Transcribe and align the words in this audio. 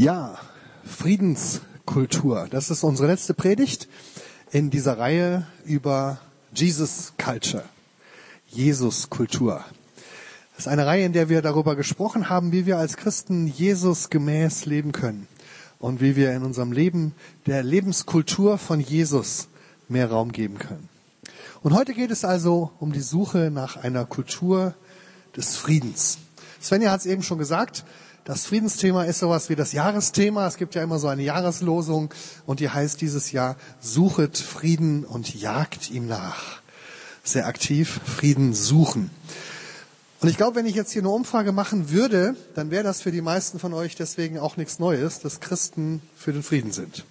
Ja, 0.00 0.38
Friedenskultur. 0.82 2.48
Das 2.50 2.70
ist 2.70 2.84
unsere 2.84 3.06
letzte 3.06 3.34
Predigt 3.34 3.86
in 4.50 4.70
dieser 4.70 4.96
Reihe 4.96 5.46
über 5.66 6.18
Jesus 6.54 7.12
Culture. 7.22 7.64
Jesus 8.48 9.10
Kultur. 9.10 9.62
Das 10.56 10.64
ist 10.64 10.68
eine 10.68 10.86
Reihe, 10.86 11.04
in 11.04 11.12
der 11.12 11.28
wir 11.28 11.42
darüber 11.42 11.76
gesprochen 11.76 12.30
haben, 12.30 12.50
wie 12.50 12.64
wir 12.64 12.78
als 12.78 12.96
Christen 12.96 13.46
Jesus 13.46 14.08
gemäß 14.08 14.64
leben 14.64 14.92
können 14.92 15.28
und 15.78 16.00
wie 16.00 16.16
wir 16.16 16.32
in 16.32 16.44
unserem 16.44 16.72
Leben 16.72 17.14
der 17.44 17.62
Lebenskultur 17.62 18.56
von 18.56 18.80
Jesus 18.80 19.48
mehr 19.90 20.10
Raum 20.10 20.32
geben 20.32 20.58
können. 20.58 20.88
Und 21.62 21.74
heute 21.74 21.92
geht 21.92 22.10
es 22.10 22.24
also 22.24 22.70
um 22.80 22.92
die 22.92 23.02
Suche 23.02 23.50
nach 23.52 23.76
einer 23.76 24.06
Kultur 24.06 24.72
des 25.36 25.56
Friedens. 25.56 26.16
Svenja 26.58 26.90
hat 26.90 27.00
es 27.00 27.06
eben 27.06 27.22
schon 27.22 27.36
gesagt, 27.36 27.84
das 28.24 28.46
Friedensthema 28.46 29.04
ist 29.04 29.20
sowas 29.20 29.48
wie 29.48 29.56
das 29.56 29.72
Jahresthema. 29.72 30.46
Es 30.46 30.56
gibt 30.56 30.74
ja 30.74 30.82
immer 30.82 30.98
so 30.98 31.08
eine 31.08 31.22
Jahreslosung 31.22 32.12
und 32.46 32.60
die 32.60 32.68
heißt 32.68 33.00
dieses 33.00 33.32
Jahr, 33.32 33.56
suchet 33.80 34.36
Frieden 34.38 35.04
und 35.04 35.34
jagt 35.34 35.90
ihm 35.90 36.06
nach. 36.06 36.60
Sehr 37.24 37.46
aktiv, 37.46 38.00
Frieden 38.04 38.54
suchen. 38.54 39.10
Und 40.20 40.28
ich 40.28 40.36
glaube, 40.36 40.56
wenn 40.56 40.66
ich 40.66 40.74
jetzt 40.74 40.92
hier 40.92 41.00
eine 41.00 41.10
Umfrage 41.10 41.50
machen 41.50 41.90
würde, 41.90 42.36
dann 42.54 42.70
wäre 42.70 42.84
das 42.84 43.00
für 43.00 43.10
die 43.10 43.22
meisten 43.22 43.58
von 43.58 43.72
euch 43.72 43.96
deswegen 43.96 44.38
auch 44.38 44.58
nichts 44.58 44.78
Neues, 44.78 45.20
dass 45.20 45.40
Christen 45.40 46.02
für 46.14 46.32
den 46.32 46.42
Frieden 46.42 46.72
sind 46.72 47.06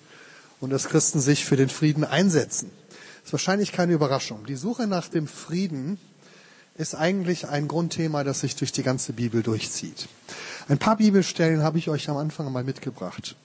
und 0.60 0.70
dass 0.70 0.90
Christen 0.90 1.20
sich 1.20 1.44
für 1.44 1.56
den 1.56 1.70
Frieden 1.70 2.04
einsetzen. 2.04 2.70
Das 2.90 3.30
ist 3.30 3.34
wahrscheinlich 3.34 3.72
keine 3.72 3.94
Überraschung. 3.94 4.46
Die 4.46 4.56
Suche 4.56 4.86
nach 4.86 5.08
dem 5.08 5.26
Frieden 5.26 6.00
ist 6.76 6.94
eigentlich 6.96 7.48
ein 7.48 7.68
Grundthema, 7.68 8.24
das 8.24 8.42
sich 8.42 8.56
durch 8.56 8.72
die 8.72 8.84
ganze 8.84 9.14
Bibel 9.14 9.42
durchzieht. 9.42 10.08
Ein 10.70 10.78
paar 10.78 10.98
Bibelstellen 10.98 11.64
habe 11.64 11.80
ich 11.80 11.90
euch 11.90 12.10
am 12.10 12.18
Anfang 12.18 12.52
mal 12.52 12.64
mitgebracht. 12.64 13.36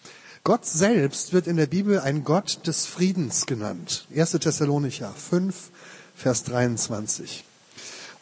Gott 0.45 0.67
selbst 0.67 1.33
wird 1.33 1.47
in 1.47 1.57
der 1.57 1.67
Bibel 1.67 1.99
ein 1.99 2.23
Gott 2.23 2.67
des 2.67 2.85
Friedens 2.85 3.47
genannt. 3.47 4.07
1. 4.15 4.33
Thessalonicher 4.33 5.11
5, 5.11 5.71
Vers 6.15 6.45
23. 6.45 7.45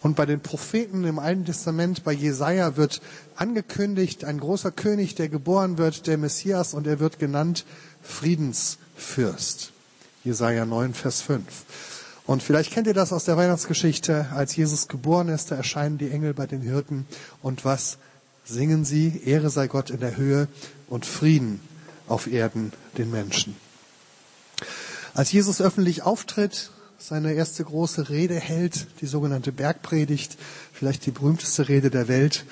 Und 0.02 0.14
bei 0.14 0.24
den 0.24 0.38
Propheten 0.38 1.02
im 1.02 1.18
Alten 1.18 1.44
Testament, 1.44 2.04
bei 2.04 2.12
Jesaja 2.12 2.76
wird 2.76 3.02
angekündigt, 3.34 4.24
ein 4.24 4.38
großer 4.38 4.70
König, 4.70 5.16
der 5.16 5.28
geboren 5.28 5.78
wird, 5.78 6.06
der 6.06 6.16
Messias, 6.16 6.72
und 6.72 6.86
er 6.86 7.00
wird 7.00 7.18
genannt 7.18 7.64
Friedensfürst. 8.02 9.72
Jesaja 10.22 10.64
9, 10.64 10.94
Vers 10.94 11.22
5. 11.22 11.42
Und 12.24 12.40
vielleicht 12.40 12.70
kennt 12.70 12.86
ihr 12.86 12.94
das 12.94 13.12
aus 13.12 13.24
der 13.24 13.36
Weihnachtsgeschichte, 13.36 14.28
als 14.32 14.54
Jesus 14.54 14.86
geboren 14.86 15.28
ist, 15.28 15.50
da 15.50 15.56
erscheinen 15.56 15.98
die 15.98 16.10
Engel 16.10 16.34
bei 16.34 16.46
den 16.46 16.60
Hirten 16.60 17.04
und 17.42 17.64
was 17.64 17.98
singen 18.44 18.84
sie? 18.84 19.22
Ehre 19.24 19.50
sei 19.50 19.66
Gott 19.66 19.90
in 19.90 20.00
der 20.00 20.16
Höhe 20.16 20.48
und 20.88 21.06
Frieden 21.06 21.60
auf 22.08 22.26
Erden 22.26 22.72
den 22.98 23.10
Menschen. 23.10 23.56
Als 25.14 25.32
Jesus 25.32 25.60
öffentlich 25.60 26.02
auftritt, 26.02 26.70
seine 26.98 27.32
erste 27.32 27.64
große 27.64 28.08
Rede 28.08 28.36
hält, 28.36 28.86
die 29.00 29.06
sogenannte 29.06 29.52
Bergpredigt, 29.52 30.38
vielleicht 30.72 31.04
die 31.04 31.10
berühmteste 31.10 31.68
Rede 31.68 31.90
der 31.90 32.08
Welt, 32.08 32.44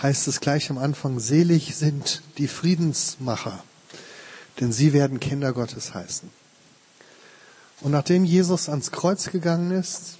heißt 0.00 0.28
es 0.28 0.40
gleich 0.40 0.70
am 0.70 0.78
Anfang, 0.78 1.20
selig 1.20 1.76
sind 1.76 2.22
die 2.38 2.48
Friedensmacher, 2.48 3.62
denn 4.60 4.72
sie 4.72 4.92
werden 4.92 5.20
Kinder 5.20 5.52
Gottes 5.52 5.94
heißen. 5.94 6.30
Und 7.80 7.92
nachdem 7.92 8.24
Jesus 8.24 8.68
ans 8.68 8.90
Kreuz 8.90 9.30
gegangen 9.30 9.70
ist, 9.70 10.18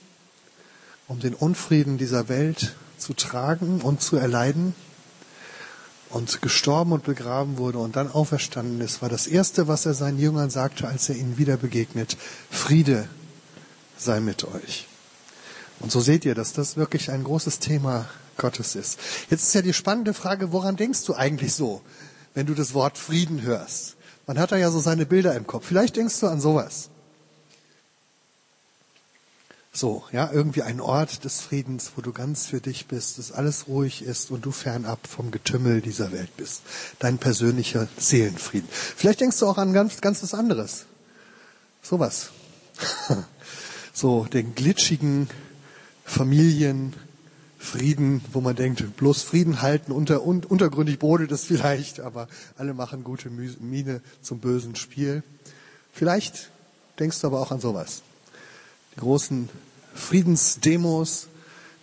um 1.08 1.18
den 1.18 1.34
Unfrieden 1.34 1.98
dieser 1.98 2.28
Welt 2.28 2.76
zu 2.98 3.14
tragen 3.14 3.80
und 3.80 4.02
zu 4.02 4.16
erleiden, 4.16 4.74
und 6.10 6.40
gestorben 6.42 6.92
und 6.92 7.04
begraben 7.04 7.58
wurde 7.58 7.78
und 7.78 7.96
dann 7.96 8.10
auferstanden 8.10 8.80
ist, 8.80 9.02
war 9.02 9.08
das 9.08 9.26
Erste, 9.26 9.68
was 9.68 9.86
er 9.86 9.94
seinen 9.94 10.18
Jüngern 10.18 10.50
sagte, 10.50 10.88
als 10.88 11.08
er 11.08 11.16
ihnen 11.16 11.38
wieder 11.38 11.56
begegnet, 11.56 12.16
Friede 12.50 13.08
sei 13.96 14.20
mit 14.20 14.44
euch. 14.44 14.86
Und 15.80 15.92
so 15.92 16.00
seht 16.00 16.24
ihr, 16.24 16.34
dass 16.34 16.52
das 16.52 16.76
wirklich 16.76 17.10
ein 17.10 17.24
großes 17.24 17.58
Thema 17.58 18.06
Gottes 18.36 18.74
ist. 18.74 18.98
Jetzt 19.30 19.42
ist 19.42 19.54
ja 19.54 19.62
die 19.62 19.74
spannende 19.74 20.14
Frage, 20.14 20.52
woran 20.52 20.76
denkst 20.76 21.04
du 21.04 21.14
eigentlich 21.14 21.54
so, 21.54 21.82
wenn 22.34 22.46
du 22.46 22.54
das 22.54 22.74
Wort 22.74 22.98
Frieden 22.98 23.42
hörst? 23.42 23.96
Man 24.26 24.38
hat 24.38 24.52
da 24.52 24.56
ja 24.56 24.70
so 24.70 24.80
seine 24.80 25.06
Bilder 25.06 25.34
im 25.34 25.46
Kopf. 25.46 25.66
Vielleicht 25.66 25.96
denkst 25.96 26.20
du 26.20 26.26
an 26.26 26.40
sowas. 26.40 26.90
So, 29.72 30.02
ja, 30.12 30.30
irgendwie 30.32 30.62
ein 30.62 30.80
Ort 30.80 31.24
des 31.24 31.40
Friedens, 31.40 31.92
wo 31.94 32.00
du 32.00 32.12
ganz 32.12 32.46
für 32.46 32.60
dich 32.60 32.86
bist, 32.86 33.18
dass 33.18 33.32
alles 33.32 33.68
ruhig 33.68 34.02
ist 34.02 34.30
und 34.30 34.44
du 34.44 34.50
fernab 34.50 35.06
vom 35.06 35.30
Getümmel 35.30 35.82
dieser 35.82 36.10
Welt 36.10 36.36
bist. 36.36 36.62
Dein 36.98 37.18
persönlicher 37.18 37.86
Seelenfrieden. 37.98 38.68
Vielleicht 38.70 39.20
denkst 39.20 39.38
du 39.38 39.46
auch 39.46 39.58
an 39.58 39.72
ganz, 39.72 40.00
ganz 40.00 40.22
was 40.22 40.34
anderes. 40.34 40.86
Sowas. 41.82 42.30
so, 43.92 44.24
den 44.24 44.54
glitschigen 44.54 45.28
Familienfrieden, 46.04 48.22
wo 48.32 48.40
man 48.40 48.56
denkt, 48.56 48.96
bloß 48.96 49.22
Frieden 49.22 49.60
halten, 49.60 49.92
unter, 49.92 50.26
un, 50.26 50.44
untergründig 50.44 50.98
brodelt 50.98 51.30
es 51.30 51.44
vielleicht, 51.44 52.00
aber 52.00 52.26
alle 52.56 52.72
machen 52.72 53.04
gute 53.04 53.28
Miene 53.30 54.00
zum 54.22 54.40
bösen 54.40 54.76
Spiel. 54.76 55.22
Vielleicht 55.92 56.50
denkst 56.98 57.20
du 57.20 57.26
aber 57.26 57.40
auch 57.40 57.52
an 57.52 57.60
sowas 57.60 58.02
die 58.98 59.04
großen 59.04 59.48
Friedensdemos, 59.94 61.28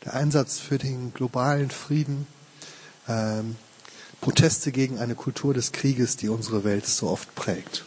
der 0.04 0.16
Einsatz 0.16 0.60
für 0.60 0.78
den 0.78 1.14
globalen 1.14 1.70
Frieden, 1.70 2.28
ähm, 3.08 3.56
Proteste 4.20 4.74
gegen 4.74 5.00
eine 5.00 5.16
Kultur 5.16 5.54
des 5.54 5.72
Krieges, 5.72 6.18
die 6.18 6.28
unsere 6.28 6.66
Welt 6.66 6.86
so 6.86 7.08
oft 7.08 7.34
prägt. 7.34 7.86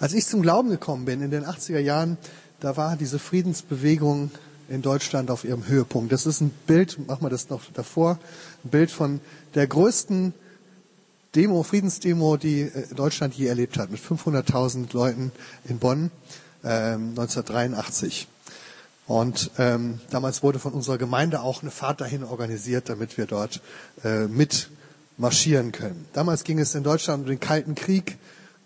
Als 0.00 0.14
ich 0.14 0.26
zum 0.26 0.42
Glauben 0.42 0.68
gekommen 0.68 1.04
bin 1.04 1.22
in 1.22 1.30
den 1.30 1.44
80er 1.44 1.78
Jahren, 1.78 2.18
da 2.58 2.76
war 2.76 2.96
diese 2.96 3.20
Friedensbewegung 3.20 4.32
in 4.68 4.82
Deutschland 4.82 5.30
auf 5.30 5.44
ihrem 5.44 5.68
Höhepunkt. 5.68 6.10
Das 6.10 6.26
ist 6.26 6.40
ein 6.40 6.50
Bild, 6.66 7.06
machen 7.06 7.24
wir 7.24 7.30
das 7.30 7.50
noch 7.50 7.62
davor, 7.72 8.18
ein 8.64 8.70
Bild 8.70 8.90
von 8.90 9.20
der 9.54 9.68
größten 9.68 10.34
Demo, 11.36 11.62
Friedensdemo, 11.62 12.36
die 12.36 12.62
äh, 12.62 12.94
Deutschland 12.94 13.34
je 13.34 13.46
erlebt 13.46 13.78
hat, 13.78 13.90
mit 13.90 14.00
500.000 14.00 14.92
Leuten 14.92 15.30
in 15.68 15.78
Bonn. 15.78 16.10
1983. 16.66 18.28
Ähm, 18.28 18.36
und 19.06 19.52
ähm, 19.58 20.00
damals 20.10 20.42
wurde 20.42 20.58
von 20.58 20.72
unserer 20.72 20.98
Gemeinde 20.98 21.40
auch 21.40 21.62
eine 21.62 21.70
Fahrt 21.70 22.00
dahin 22.00 22.24
organisiert, 22.24 22.88
damit 22.88 23.16
wir 23.16 23.26
dort 23.26 23.60
äh, 24.02 24.26
mit 24.26 24.68
marschieren 25.16 25.72
können. 25.72 26.06
Damals 26.12 26.44
ging 26.44 26.58
es 26.58 26.74
in 26.74 26.82
Deutschland 26.82 27.22
um 27.22 27.28
den 27.28 27.40
Kalten 27.40 27.74
Krieg, 27.74 28.18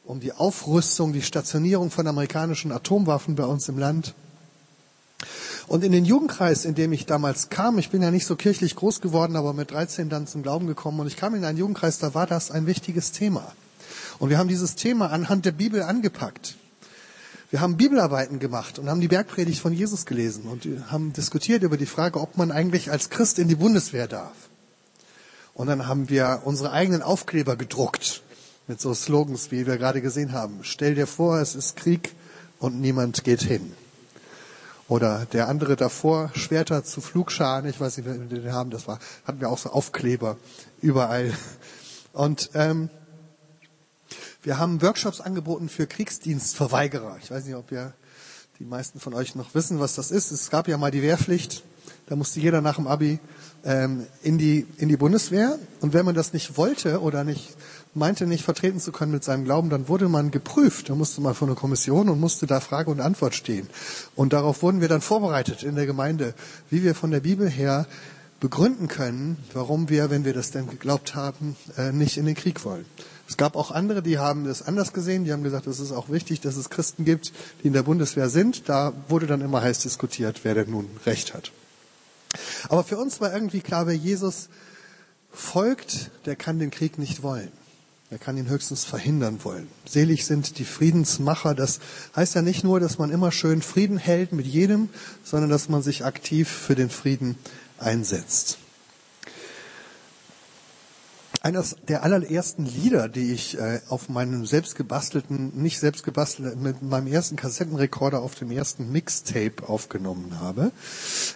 um 0.05 0.19
die 0.19 0.33
Aufrüstung, 0.33 1.13
die 1.13 1.23
Stationierung 1.23 1.91
von 1.91 2.07
amerikanischen 2.07 2.73
Atomwaffen 2.73 3.37
bei 3.37 3.45
uns 3.45 3.69
im 3.69 3.79
Land. 3.79 4.15
Und 5.69 5.85
in 5.85 5.93
den 5.93 6.05
Jugendkreis, 6.05 6.65
in 6.65 6.75
dem 6.75 6.93
ich 6.93 7.07
damals 7.07 7.51
kam, 7.51 7.79
ich 7.79 7.91
bin 7.91 8.03
ja 8.03 8.11
nicht 8.11 8.27
so 8.27 8.35
kirchlich 8.35 8.75
groß 8.75 9.01
geworden, 9.01 9.37
aber 9.37 9.53
mit 9.53 9.71
13 9.71 10.09
dann 10.09 10.27
zum 10.27 10.43
Glauben 10.43 10.67
gekommen 10.67 10.99
und 11.01 11.07
ich 11.07 11.17
kam 11.17 11.35
in 11.35 11.45
einen 11.45 11.59
Jugendkreis, 11.59 11.99
da 11.99 12.15
war 12.15 12.27
das 12.27 12.51
ein 12.51 12.67
wichtiges 12.67 13.13
Thema. 13.13 13.53
Und 14.19 14.31
wir 14.31 14.39
haben 14.39 14.49
dieses 14.49 14.75
Thema 14.75 15.13
anhand 15.13 15.45
der 15.45 15.53
Bibel 15.53 15.83
angepackt. 15.83 16.57
Wir 17.51 17.61
haben 17.61 17.77
Bibelarbeiten 17.77 18.39
gemacht 18.39 18.79
und 18.79 18.89
haben 18.89 19.01
die 19.01 19.09
Bergpredigt 19.09 19.61
von 19.61 19.73
Jesus 19.73 20.07
gelesen 20.07 20.45
und 20.45 20.69
haben 20.89 21.13
diskutiert 21.13 21.65
über 21.65 21.77
die 21.77 21.87
Frage, 21.87 22.21
ob 22.21 22.37
man 22.37 22.53
eigentlich 22.53 22.93
als 22.93 23.11
Christ 23.11 23.41
in 23.41 23.49
die 23.49 23.57
Bundeswehr 23.57 24.07
darf. 24.07 24.37
Und 25.53 25.67
dann 25.67 25.89
haben 25.89 26.09
wir 26.09 26.43
unsere 26.45 26.71
eigenen 26.71 27.03
Aufkleber 27.03 27.57
gedruckt 27.57 28.23
mit 28.69 28.81
so 28.81 28.95
Slogans, 28.95 29.51
wie 29.51 29.67
wir 29.67 29.79
gerade 29.79 30.01
gesehen 30.01 30.31
haben. 30.33 30.61
Stell 30.63 30.95
dir 30.95 31.09
vor, 31.09 31.41
es 31.41 31.57
ist 31.57 31.75
Krieg 31.75 32.15
und 32.61 32.81
niemand 32.81 33.25
geht 33.25 33.43
hin. 33.43 33.73
Oder 34.87 35.27
der 35.33 35.49
andere 35.49 35.75
davor, 35.75 36.31
Schwerter 36.35 36.85
zu 36.85 37.01
Flugscharen, 37.01 37.67
ich 37.67 37.81
weiß 37.81 37.97
nicht, 37.97 38.09
wie 38.09 38.31
wir 38.31 38.43
den 38.43 38.53
haben, 38.53 38.71
das 38.71 38.87
war, 38.87 39.01
hatten 39.25 39.41
wir 39.41 39.49
auch 39.49 39.59
so 39.59 39.71
Aufkleber 39.71 40.37
überall. 40.81 41.33
Und 42.13 42.51
ähm, 42.55 42.91
wir 44.43 44.59
haben 44.59 44.81
Workshops 44.81 45.21
angeboten 45.21 45.69
für 45.69 45.87
Kriegsdienstverweigerer. 45.87 47.19
Ich 47.23 47.31
weiß 47.31 47.45
nicht, 47.45 47.57
ob 47.57 47.71
ihr 47.73 47.93
die 48.59 48.65
meisten 48.65 48.99
von 48.99 49.15
euch 49.15 49.35
noch 49.35 49.55
wissen, 49.55 49.81
was 49.81 49.95
das 49.95 50.11
ist. 50.11 50.31
Es 50.31 50.51
gab 50.51 50.69
ja 50.69 50.79
mal 50.79 50.91
die 50.91 51.03
Wehrpflicht. 51.03 51.63
Da 52.07 52.17
musste 52.17 52.41
jeder 52.41 52.61
nach 52.61 52.77
dem 52.77 52.87
Abi 52.87 53.19
ähm, 53.65 54.07
in, 54.23 54.39
die, 54.39 54.67
in 54.79 54.89
die 54.89 54.97
Bundeswehr. 54.97 55.59
Und 55.81 55.93
wenn 55.93 56.05
man 56.05 56.15
das 56.15 56.33
nicht 56.33 56.57
wollte 56.57 57.01
oder 57.01 57.23
nicht 57.23 57.55
meinte, 57.95 58.27
nicht 58.27 58.45
vertreten 58.45 58.81
zu 58.81 58.93
können 58.93 59.13
mit 59.13 59.25
seinem 59.25 59.45
Glauben, 59.45 59.69
dann 59.69 59.89
wurde 59.89 60.09
man 60.09 60.31
geprüft. 60.31 60.89
Da 60.89 60.95
musste 60.95 61.21
man 61.21 61.35
vor 61.35 61.47
einer 61.47 61.57
Kommission 61.57 62.09
und 62.09 62.19
musste 62.19 62.47
da 62.47 62.61
Frage 62.61 62.91
und 62.91 63.01
Antwort 63.01 63.35
stehen. 63.35 63.69
Und 64.17 64.33
darauf 64.33 64.63
wurden 64.63 64.81
wir 64.81 64.89
dann 64.89 65.03
vorbereitet 65.03 65.63
in 65.63 65.75
der 65.75 65.87
Gemeinde, 65.87 66.35
wie 66.71 66.83
wir 66.83 66.95
von 66.95 67.11
der 67.11 67.21
Bibel 67.21 67.49
her 67.49 67.87
begründen 68.41 68.89
können, 68.89 69.37
warum 69.53 69.91
wir, 69.91 70.09
wenn 70.09 70.25
wir 70.25 70.33
das 70.33 70.51
denn 70.51 70.67
geglaubt 70.67 71.15
haben, 71.15 71.57
äh, 71.77 71.93
nicht 71.93 72.17
in 72.17 72.25
den 72.25 72.35
Krieg 72.35 72.65
wollen. 72.65 72.87
Es 73.31 73.37
gab 73.37 73.55
auch 73.55 73.71
andere, 73.71 74.03
die 74.03 74.19
haben 74.19 74.45
das 74.45 74.67
anders 74.67 74.93
gesehen. 74.93 75.25
Die 75.25 75.33
haben 75.33 75.45
gesagt, 75.45 75.69
es 75.69 75.79
ist 75.79 75.93
auch 75.93 76.09
wichtig, 76.09 76.41
dass 76.41 76.57
es 76.57 76.69
Christen 76.69 77.05
gibt, 77.05 77.33
die 77.63 77.69
in 77.69 77.73
der 77.73 77.85
Bundeswehr 77.85 78.29
sind. 78.29 78.69
Da 78.69 78.93
wurde 79.07 79.29
dann 79.29 79.41
immer 79.41 79.63
heiß 79.63 79.79
diskutiert, 79.79 80.41
wer 80.43 80.57
denn 80.57 80.71
nun 80.71 80.91
Recht 81.07 81.33
hat. 81.33 81.53
Aber 82.69 82.83
für 82.83 82.99
uns 82.99 83.21
war 83.21 83.33
irgendwie 83.33 83.61
klar, 83.61 83.87
wer 83.87 83.95
Jesus 83.95 84.49
folgt, 85.33 86.11
der 86.27 86.35
kann 86.35 86.59
den 86.59 86.73
Krieg 86.73 86.99
nicht 86.99 87.23
wollen. 87.23 87.53
Er 88.11 88.19
kann 88.19 88.37
ihn 88.37 88.49
höchstens 88.49 88.85
verhindern 88.85 89.39
wollen. 89.45 89.69
Selig 89.87 90.27
sind 90.27 90.59
die 90.59 90.65
Friedensmacher. 90.65 91.55
Das 91.55 91.79
heißt 92.17 92.35
ja 92.35 92.43
nicht 92.43 92.65
nur, 92.65 92.81
dass 92.81 92.99
man 92.99 93.13
immer 93.13 93.31
schön 93.31 93.63
Frieden 93.63 93.99
hält 93.99 94.33
mit 94.33 94.47
jedem, 94.47 94.89
sondern 95.23 95.51
dass 95.51 95.69
man 95.69 95.85
sich 95.85 96.05
aktiv 96.05 96.49
für 96.49 96.75
den 96.75 96.91
Frieden 96.91 97.39
einsetzt. 97.79 98.59
Eines 101.43 101.77
der 101.89 102.03
allerersten 102.03 102.67
Lieder, 102.67 103.09
die 103.09 103.33
ich 103.33 103.59
äh, 103.59 103.81
auf 103.89 104.11
meinem 104.11 104.45
selbstgebastelten, 104.45 105.53
nicht 105.55 105.79
selbstgebastelten, 105.79 106.63
mit 106.63 106.83
meinem 106.83 107.07
ersten 107.07 107.37
Kassettenrekorder 107.37 108.21
auf 108.21 108.35
dem 108.35 108.51
ersten 108.51 108.93
Mixtape 108.93 109.67
aufgenommen 109.67 110.39
habe, 110.39 110.71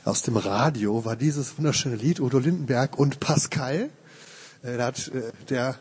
aus 0.05 0.21
dem 0.21 0.37
Radio, 0.37 1.07
war 1.07 1.17
dieses 1.17 1.57
wunderschöne 1.57 1.97
Lied 1.97 2.21
Udo 2.21 2.39
Lindenberg 2.39 2.99
und 2.99 3.19
Pascal. 3.19 3.89
Äh, 4.63 4.77
da 4.77 4.87
hat 4.87 5.09
äh, 5.09 5.33
der 5.49 5.79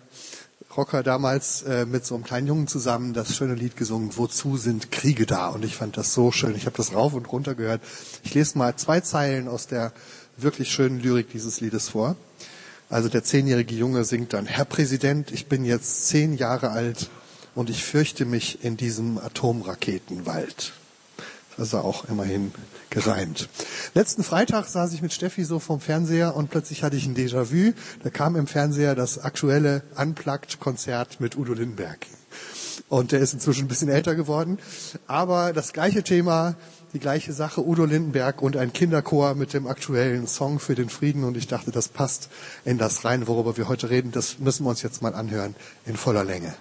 Rocker 0.77 1.03
damals 1.03 1.63
äh, 1.63 1.85
mit 1.85 2.05
so 2.05 2.15
einem 2.15 2.23
kleinen 2.23 2.47
Jungen 2.47 2.67
zusammen 2.67 3.13
das 3.13 3.35
schöne 3.35 3.55
Lied 3.55 3.75
gesungen, 3.75 4.15
Wozu 4.15 4.55
sind 4.55 4.89
Kriege 4.89 5.25
da? 5.25 5.49
Und 5.49 5.65
ich 5.65 5.75
fand 5.75 5.97
das 5.97 6.13
so 6.13 6.31
schön. 6.31 6.55
Ich 6.55 6.65
habe 6.65 6.77
das 6.77 6.93
rauf 6.93 7.13
und 7.13 7.29
runter 7.29 7.55
gehört. 7.55 7.81
Ich 8.23 8.33
lese 8.33 8.57
mal 8.57 8.73
zwei 8.77 9.01
Zeilen 9.01 9.49
aus 9.49 9.67
der 9.67 9.91
wirklich 10.37 10.71
schönen 10.71 11.01
Lyrik 11.01 11.29
dieses 11.29 11.59
Liedes 11.59 11.89
vor. 11.89 12.15
Also 12.93 13.09
der 13.09 13.23
zehnjährige 13.23 13.73
Junge 13.73 14.05
singt 14.05 14.33
dann, 14.33 14.45
Herr 14.45 14.65
Präsident, 14.65 15.31
ich 15.31 15.47
bin 15.47 15.65
jetzt 15.65 16.05
zehn 16.05 16.37
Jahre 16.37 16.69
alt 16.69 17.09
und 17.55 17.71
ich 17.71 17.83
fürchte 17.83 18.23
mich 18.23 18.63
in 18.63 18.77
diesem 18.77 19.17
Atomraketenwald. 19.17 20.73
Ist 21.57 21.73
auch 21.73 22.05
immerhin 22.07 22.51
gereimt. 22.91 23.49
Letzten 23.95 24.23
Freitag 24.23 24.67
saß 24.67 24.93
ich 24.93 25.01
mit 25.01 25.11
Steffi 25.11 25.43
so 25.43 25.57
vom 25.57 25.79
Fernseher 25.79 26.35
und 26.35 26.51
plötzlich 26.51 26.83
hatte 26.83 26.95
ich 26.95 27.07
ein 27.07 27.15
Déjà-vu. 27.15 27.73
Da 28.03 28.11
kam 28.11 28.35
im 28.35 28.45
Fernseher 28.45 28.93
das 28.93 29.17
aktuelle 29.17 29.81
Unplugged-Konzert 29.95 31.19
mit 31.19 31.35
Udo 31.35 31.53
Lindenberg. 31.53 32.05
Und 32.89 33.11
der 33.11 33.21
ist 33.21 33.33
inzwischen 33.33 33.65
ein 33.65 33.69
bisschen 33.69 33.89
älter 33.89 34.13
geworden. 34.13 34.59
Aber 35.07 35.51
das 35.51 35.73
gleiche 35.73 36.03
Thema, 36.03 36.55
die 36.93 36.99
gleiche 36.99 37.33
Sache, 37.33 37.65
Udo 37.65 37.85
Lindenberg 37.85 38.41
und 38.41 38.55
ein 38.55 38.71
Kinderchor 38.71 39.33
mit 39.33 39.53
dem 39.53 39.65
aktuellen 39.65 40.27
Song 40.27 40.59
für 40.59 40.75
den 40.75 40.89
Frieden. 40.89 41.23
Und 41.23 41.35
ich 41.35 41.47
dachte, 41.47 41.71
das 41.71 41.87
passt 41.87 42.29
in 42.65 42.77
das 42.77 43.03
rein, 43.03 43.27
worüber 43.27 43.57
wir 43.57 43.67
heute 43.67 43.89
reden. 43.89 44.11
Das 44.11 44.37
müssen 44.37 44.63
wir 44.63 44.69
uns 44.69 44.83
jetzt 44.83 45.01
mal 45.01 45.15
anhören 45.15 45.55
in 45.85 45.97
voller 45.97 46.23
Länge. 46.23 46.53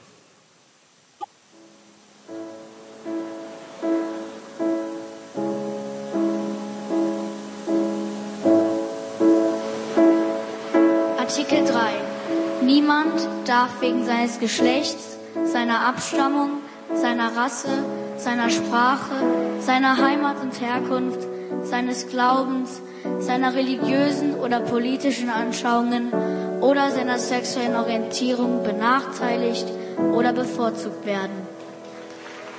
Artikel 11.18 11.64
3. 11.64 12.64
Niemand 12.64 13.28
darf 13.46 13.80
wegen 13.80 14.06
seines 14.06 14.38
Geschlechts, 14.38 15.18
seiner 15.44 15.86
Abstammung, 15.86 16.62
seiner 16.94 17.36
Rasse, 17.36 17.84
seiner 18.16 18.50
Sprache, 18.50 19.41
seiner 19.64 19.96
Heimat 19.98 20.42
und 20.42 20.60
Herkunft, 20.60 21.20
seines 21.62 22.08
Glaubens, 22.08 22.80
seiner 23.18 23.54
religiösen 23.54 24.34
oder 24.34 24.60
politischen 24.60 25.30
Anschauungen 25.30 26.12
oder 26.60 26.90
seiner 26.90 27.18
sexuellen 27.18 27.76
Orientierung 27.76 28.62
benachteiligt 28.62 29.66
oder 30.14 30.32
bevorzugt 30.32 31.04
werden. 31.06 31.46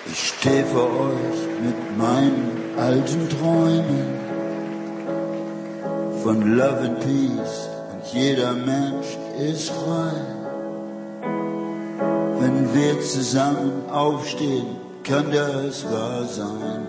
Ich 0.05 0.27
stehe 0.29 0.65
vor 0.65 0.83
euch 0.83 1.39
mit 1.61 1.97
meinen 1.97 2.73
alten 2.77 3.29
Träumen 3.29 4.23
von 6.21 6.57
Love 6.57 6.79
and 6.79 6.99
Peace 6.99 7.69
und 7.93 8.13
jeder 8.13 8.53
Mensch 8.53 9.17
ist 9.39 9.69
frei. 9.69 10.11
Wenn 12.39 12.73
wir 12.73 12.99
zusammen 13.01 13.83
aufstehen, 13.89 14.82
kann 15.03 15.31
das 15.31 15.83
wahr 15.91 16.23
sein. 16.23 16.87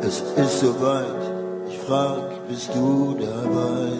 Es 0.00 0.22
ist 0.36 0.60
soweit, 0.60 1.22
ich 1.68 1.78
frag, 1.78 2.48
bist 2.48 2.70
du 2.74 3.16
dabei? 3.20 3.92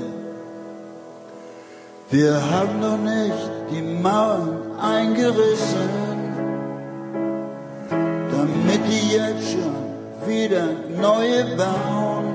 Wir 2.10 2.34
haben 2.50 2.80
noch 2.80 2.96
nicht 2.96 3.50
die 3.70 3.82
Mauern 3.82 4.78
eingerissen, 4.80 5.90
damit 7.90 8.80
die 8.88 9.12
jetzt 9.12 9.52
schon 9.52 9.76
wieder 10.26 10.68
neue 10.98 11.56
bauen. 11.56 12.34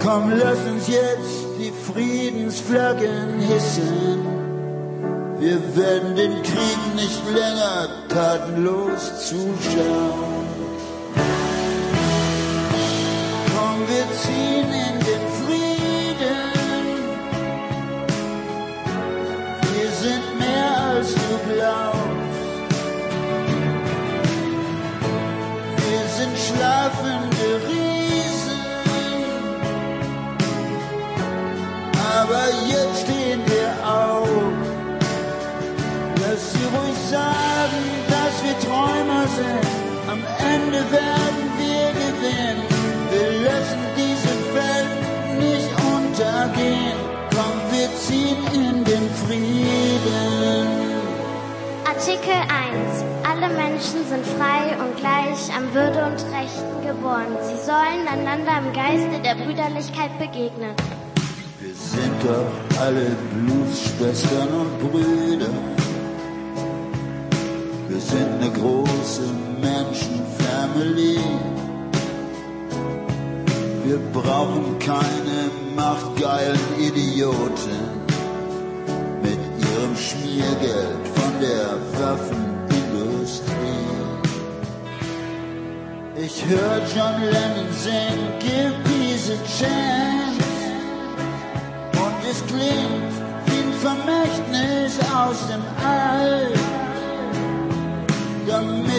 Komm, 0.00 0.30
lass 0.30 0.58
uns 0.72 0.86
jetzt 0.86 1.46
die 1.58 1.72
Friedensflaggen 1.92 3.40
hissen. 3.40 4.35
Wir 5.38 5.60
werden 5.76 6.16
den 6.16 6.42
Krieg 6.42 6.94
nicht 6.94 7.22
länger 7.28 7.88
tatenlos 8.08 9.28
zuschauen. 9.28 10.46
Komm, 13.54 13.80
wir 13.86 14.06
ziehen 14.22 14.55
Sind. 39.36 39.66
Am 40.08 40.22
Ende 40.54 40.80
werden 40.90 41.44
wir 41.60 41.86
gewinnen. 42.04 42.58
Wir 43.12 43.30
lassen 43.48 43.82
diese 44.02 44.34
Welt 44.56 44.92
nicht 45.44 45.70
untergehen. 45.94 46.96
Komm, 47.36 47.56
wir 47.70 47.88
ziehen 48.04 48.40
in 48.54 48.84
den 48.84 49.10
Frieden. 49.22 50.66
Artikel 51.84 52.32
1. 52.32 53.04
Alle 53.30 53.48
Menschen 53.52 54.00
sind 54.08 54.24
frei 54.38 54.62
und 54.82 54.96
gleich 54.96 55.54
am 55.54 55.74
Würde 55.74 56.00
und 56.06 56.20
Rechten 56.32 56.76
geboren. 56.86 57.36
Sie 57.42 57.58
sollen 57.62 58.08
einander 58.08 58.54
im 58.64 58.72
Geiste 58.72 59.20
der 59.22 59.34
Brüderlichkeit 59.34 60.18
begegnen. 60.18 60.74
Wir 61.60 61.74
sind 61.74 62.16
doch 62.22 62.80
alle 62.80 63.14
Blutsschwestern 63.34 64.48
und 64.48 64.78
Brüder. 64.78 65.50
Wir 67.96 68.02
sind 68.02 68.42
eine 68.42 68.50
große 68.50 69.22
Menschenfamily. 69.58 71.18
Wir 73.86 73.98
brauchen 74.12 74.78
keine 74.78 75.50
machtgeilen 75.74 76.60
Idioten 76.78 77.80
mit 79.22 79.38
ihrem 79.64 79.96
Schmiergeld 79.96 81.08
von 81.14 81.40
der 81.40 81.78
Waffenindustrie. 81.98 83.46
Ich 86.22 86.44
hör 86.44 86.82
John 86.94 87.22
Lennon 87.22 87.72
singen, 87.72 88.28
give 88.40 88.74
peace 88.84 89.30
a 89.30 89.38
chance. 89.58 90.44
Und 91.92 92.30
es 92.30 92.44
klingt 92.46 93.14
wie 93.46 93.60
ein 93.62 93.72
Vermächtnis 93.80 94.98
aus 95.14 95.46
dem 95.48 95.62
All 95.82 96.46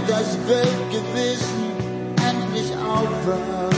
das 0.08 0.38
Weltgewissen 0.48 1.72
endlich 2.18 2.72
aufwacht. 2.78 3.76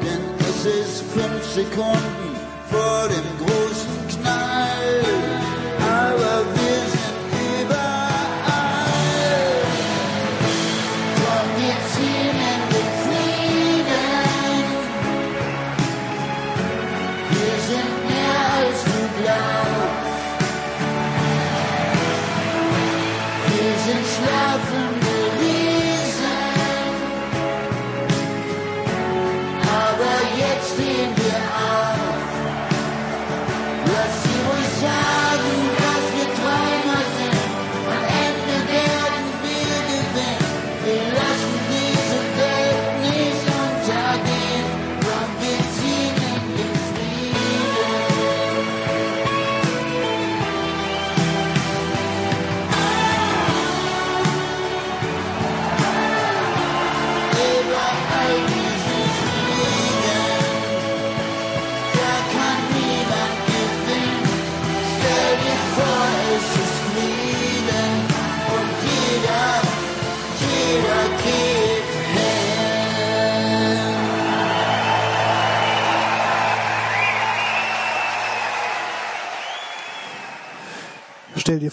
Denn 0.00 0.22
es 0.40 0.64
ist 0.64 1.02
fünf 1.12 1.44
Sekunden 1.44 2.36
vor 2.70 3.08
dem 3.08 3.46
großen 3.46 4.08
Knall. 4.08 5.21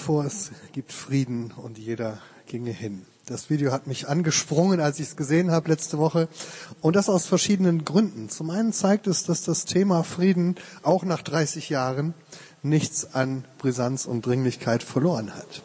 Vor, 0.10 0.26
es 0.26 0.50
gibt 0.74 0.92
Frieden 0.92 1.54
und 1.56 1.78
jeder 1.78 2.18
ginge 2.48 2.72
hin. 2.72 3.06
Das 3.28 3.52
Video 3.52 3.72
hat 3.72 3.86
mich 3.86 4.08
angesprungen, 4.08 4.80
als 4.80 5.00
ich 5.00 5.10
es 5.10 5.16
gesehen 5.16 5.52
habe 5.52 5.70
letzte 5.70 6.00
Woche. 6.00 6.28
Und 6.82 6.96
das 6.96 7.10
aus 7.10 7.28
verschiedenen 7.28 7.86
Gründen. 7.86 8.28
Zum 8.28 8.50
einen 8.50 8.74
zeigt 8.74 9.06
es, 9.06 9.24
dass 9.24 9.44
das 9.44 9.66
Thema 9.66 10.02
Frieden 10.02 10.56
auch 10.82 11.04
nach 11.04 11.22
30 11.22 11.70
Jahren 11.70 12.16
nichts 12.64 13.14
an 13.14 13.46
Brisanz 13.60 14.08
und 14.08 14.26
Dringlichkeit 14.26 14.82
verloren 14.82 15.36
hat. 15.36 15.62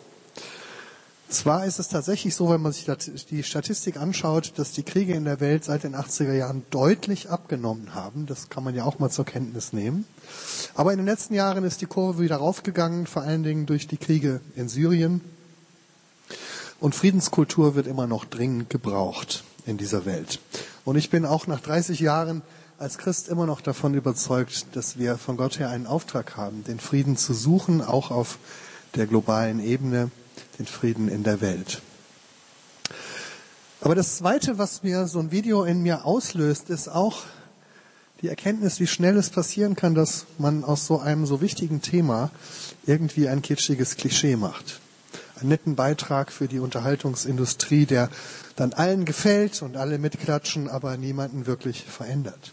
Zwar 1.34 1.66
ist 1.66 1.80
es 1.80 1.88
tatsächlich 1.88 2.36
so, 2.36 2.48
wenn 2.48 2.62
man 2.62 2.72
sich 2.72 2.86
die 3.28 3.42
Statistik 3.42 3.96
anschaut, 3.96 4.52
dass 4.54 4.70
die 4.70 4.84
Kriege 4.84 5.14
in 5.14 5.24
der 5.24 5.40
Welt 5.40 5.64
seit 5.64 5.82
den 5.82 5.96
80er 5.96 6.32
Jahren 6.32 6.62
deutlich 6.70 7.28
abgenommen 7.28 7.92
haben. 7.92 8.26
Das 8.26 8.50
kann 8.50 8.62
man 8.62 8.76
ja 8.76 8.84
auch 8.84 9.00
mal 9.00 9.10
zur 9.10 9.24
Kenntnis 9.24 9.72
nehmen. 9.72 10.06
Aber 10.76 10.92
in 10.92 10.98
den 10.98 11.06
letzten 11.06 11.34
Jahren 11.34 11.64
ist 11.64 11.80
die 11.80 11.86
Kurve 11.86 12.22
wieder 12.22 12.36
raufgegangen, 12.36 13.08
vor 13.08 13.22
allen 13.22 13.42
Dingen 13.42 13.66
durch 13.66 13.88
die 13.88 13.96
Kriege 13.96 14.42
in 14.54 14.68
Syrien. 14.68 15.22
Und 16.78 16.94
Friedenskultur 16.94 17.74
wird 17.74 17.88
immer 17.88 18.06
noch 18.06 18.24
dringend 18.24 18.70
gebraucht 18.70 19.42
in 19.66 19.76
dieser 19.76 20.06
Welt. 20.06 20.38
Und 20.84 20.94
ich 20.94 21.10
bin 21.10 21.26
auch 21.26 21.48
nach 21.48 21.60
30 21.60 21.98
Jahren 21.98 22.42
als 22.78 22.96
Christ 22.96 23.28
immer 23.28 23.46
noch 23.46 23.60
davon 23.60 23.94
überzeugt, 23.94 24.66
dass 24.76 24.98
wir 24.98 25.18
von 25.18 25.36
Gott 25.36 25.58
her 25.58 25.70
einen 25.70 25.88
Auftrag 25.88 26.36
haben, 26.36 26.62
den 26.62 26.78
Frieden 26.78 27.16
zu 27.16 27.34
suchen, 27.34 27.82
auch 27.82 28.12
auf 28.12 28.38
der 28.94 29.08
globalen 29.08 29.58
Ebene 29.58 30.12
den 30.58 30.66
Frieden 30.66 31.08
in 31.08 31.22
der 31.22 31.40
Welt. 31.40 31.82
Aber 33.80 33.94
das 33.94 34.16
Zweite, 34.16 34.56
was 34.56 34.82
mir 34.82 35.06
so 35.06 35.18
ein 35.18 35.30
Video 35.30 35.64
in 35.64 35.82
mir 35.82 36.06
auslöst, 36.06 36.70
ist 36.70 36.88
auch 36.88 37.24
die 38.22 38.28
Erkenntnis, 38.28 38.80
wie 38.80 38.86
schnell 38.86 39.18
es 39.18 39.28
passieren 39.28 39.76
kann, 39.76 39.94
dass 39.94 40.24
man 40.38 40.64
aus 40.64 40.86
so 40.86 40.98
einem 40.98 41.26
so 41.26 41.42
wichtigen 41.42 41.82
Thema 41.82 42.30
irgendwie 42.86 43.28
ein 43.28 43.42
kitschiges 43.42 43.96
Klischee 43.96 44.36
macht. 44.36 44.80
Einen 45.38 45.50
netten 45.50 45.76
Beitrag 45.76 46.32
für 46.32 46.48
die 46.48 46.60
Unterhaltungsindustrie, 46.60 47.84
der 47.84 48.08
dann 48.56 48.72
allen 48.72 49.04
gefällt 49.04 49.60
und 49.60 49.76
alle 49.76 49.98
mitklatschen, 49.98 50.68
aber 50.70 50.96
niemanden 50.96 51.46
wirklich 51.46 51.84
verändert. 51.84 52.52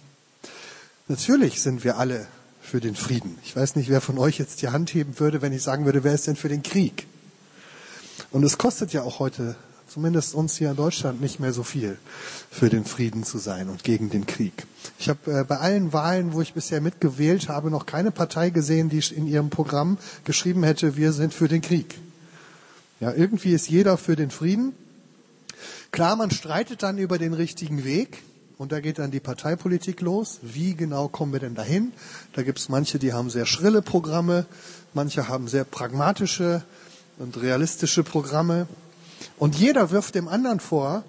Natürlich 1.07 1.61
sind 1.61 1.85
wir 1.85 1.97
alle 1.97 2.27
für 2.61 2.81
den 2.81 2.95
Frieden. 2.95 3.37
Ich 3.45 3.55
weiß 3.55 3.77
nicht, 3.77 3.89
wer 3.89 4.01
von 4.01 4.17
euch 4.17 4.37
jetzt 4.37 4.61
die 4.61 4.69
Hand 4.69 4.93
heben 4.93 5.19
würde, 5.19 5.41
wenn 5.41 5.53
ich 5.53 5.63
sagen 5.63 5.85
würde, 5.85 6.03
wer 6.03 6.13
ist 6.13 6.27
denn 6.27 6.35
für 6.35 6.49
den 6.49 6.63
Krieg? 6.63 7.07
Und 8.31 8.43
es 8.43 8.57
kostet 8.57 8.93
ja 8.93 9.03
auch 9.03 9.19
heute, 9.19 9.55
zumindest 9.87 10.35
uns 10.35 10.55
hier 10.55 10.71
in 10.71 10.75
Deutschland, 10.75 11.21
nicht 11.21 11.39
mehr 11.39 11.53
so 11.53 11.63
viel, 11.63 11.97
für 12.49 12.69
den 12.69 12.85
Frieden 12.85 13.23
zu 13.23 13.37
sein 13.37 13.69
und 13.69 13.83
gegen 13.83 14.09
den 14.09 14.25
Krieg. 14.25 14.65
Ich 14.99 15.09
habe 15.09 15.39
äh, 15.39 15.43
bei 15.43 15.57
allen 15.57 15.93
Wahlen, 15.93 16.33
wo 16.33 16.41
ich 16.41 16.53
bisher 16.53 16.81
mitgewählt 16.81 17.49
habe, 17.49 17.69
noch 17.69 17.85
keine 17.85 18.11
Partei 18.11 18.49
gesehen, 18.49 18.89
die 18.89 19.03
in 19.13 19.27
ihrem 19.27 19.49
Programm 19.49 19.97
geschrieben 20.23 20.63
hätte, 20.63 20.95
wir 20.95 21.11
sind 21.13 21.33
für 21.33 21.47
den 21.47 21.61
Krieg. 21.61 21.99
Ja, 22.99 23.13
irgendwie 23.13 23.53
ist 23.53 23.67
jeder 23.69 23.97
für 23.97 24.15
den 24.15 24.29
Frieden. 24.29 24.73
Klar, 25.91 26.15
man 26.15 26.31
streitet 26.31 26.83
dann 26.83 26.97
über 26.97 27.17
den 27.17 27.33
richtigen 27.33 27.83
Weg. 27.83 28.23
Und 28.61 28.71
da 28.71 28.79
geht 28.79 28.99
dann 28.99 29.09
die 29.09 29.19
Parteipolitik 29.19 30.01
los. 30.01 30.37
Wie 30.43 30.75
genau 30.75 31.07
kommen 31.07 31.33
wir 31.33 31.39
denn 31.39 31.55
dahin? 31.55 31.93
Da 32.33 32.43
gibt 32.43 32.59
es 32.59 32.69
manche, 32.69 32.99
die 32.99 33.11
haben 33.11 33.31
sehr 33.31 33.47
schrille 33.47 33.81
Programme, 33.81 34.45
manche 34.93 35.27
haben 35.27 35.47
sehr 35.47 35.63
pragmatische 35.63 36.63
und 37.17 37.41
realistische 37.41 38.03
Programme. 38.03 38.67
Und 39.37 39.55
jeder 39.55 39.91
wirft 39.91 40.15
dem 40.15 40.27
anderen 40.27 40.59
vor, 40.59 41.03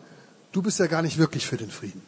du 0.53 0.63
bist 0.63 0.79
ja 0.79 0.87
gar 0.87 1.03
nicht 1.03 1.19
wirklich 1.19 1.47
für 1.47 1.57
den 1.57 1.71
Frieden. 1.71 2.03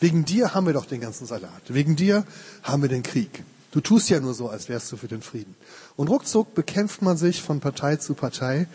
Wegen 0.00 0.24
dir 0.24 0.54
haben 0.54 0.66
wir 0.66 0.74
doch 0.74 0.86
den 0.86 1.00
ganzen 1.00 1.26
Salat. 1.26 1.62
Wegen 1.68 1.96
dir 1.96 2.24
haben 2.62 2.82
wir 2.82 2.88
den 2.88 3.02
Krieg. 3.02 3.44
Du 3.70 3.80
tust 3.80 4.10
ja 4.10 4.20
nur 4.20 4.34
so, 4.34 4.48
als 4.48 4.68
wärst 4.68 4.92
du 4.92 4.96
für 4.96 5.08
den 5.08 5.22
Frieden. 5.22 5.54
Und 5.96 6.08
ruckzuck 6.08 6.54
bekämpft 6.54 7.02
man 7.02 7.16
sich 7.16 7.42
von 7.42 7.60
Partei 7.60 7.96
zu 7.96 8.14
Partei 8.14 8.68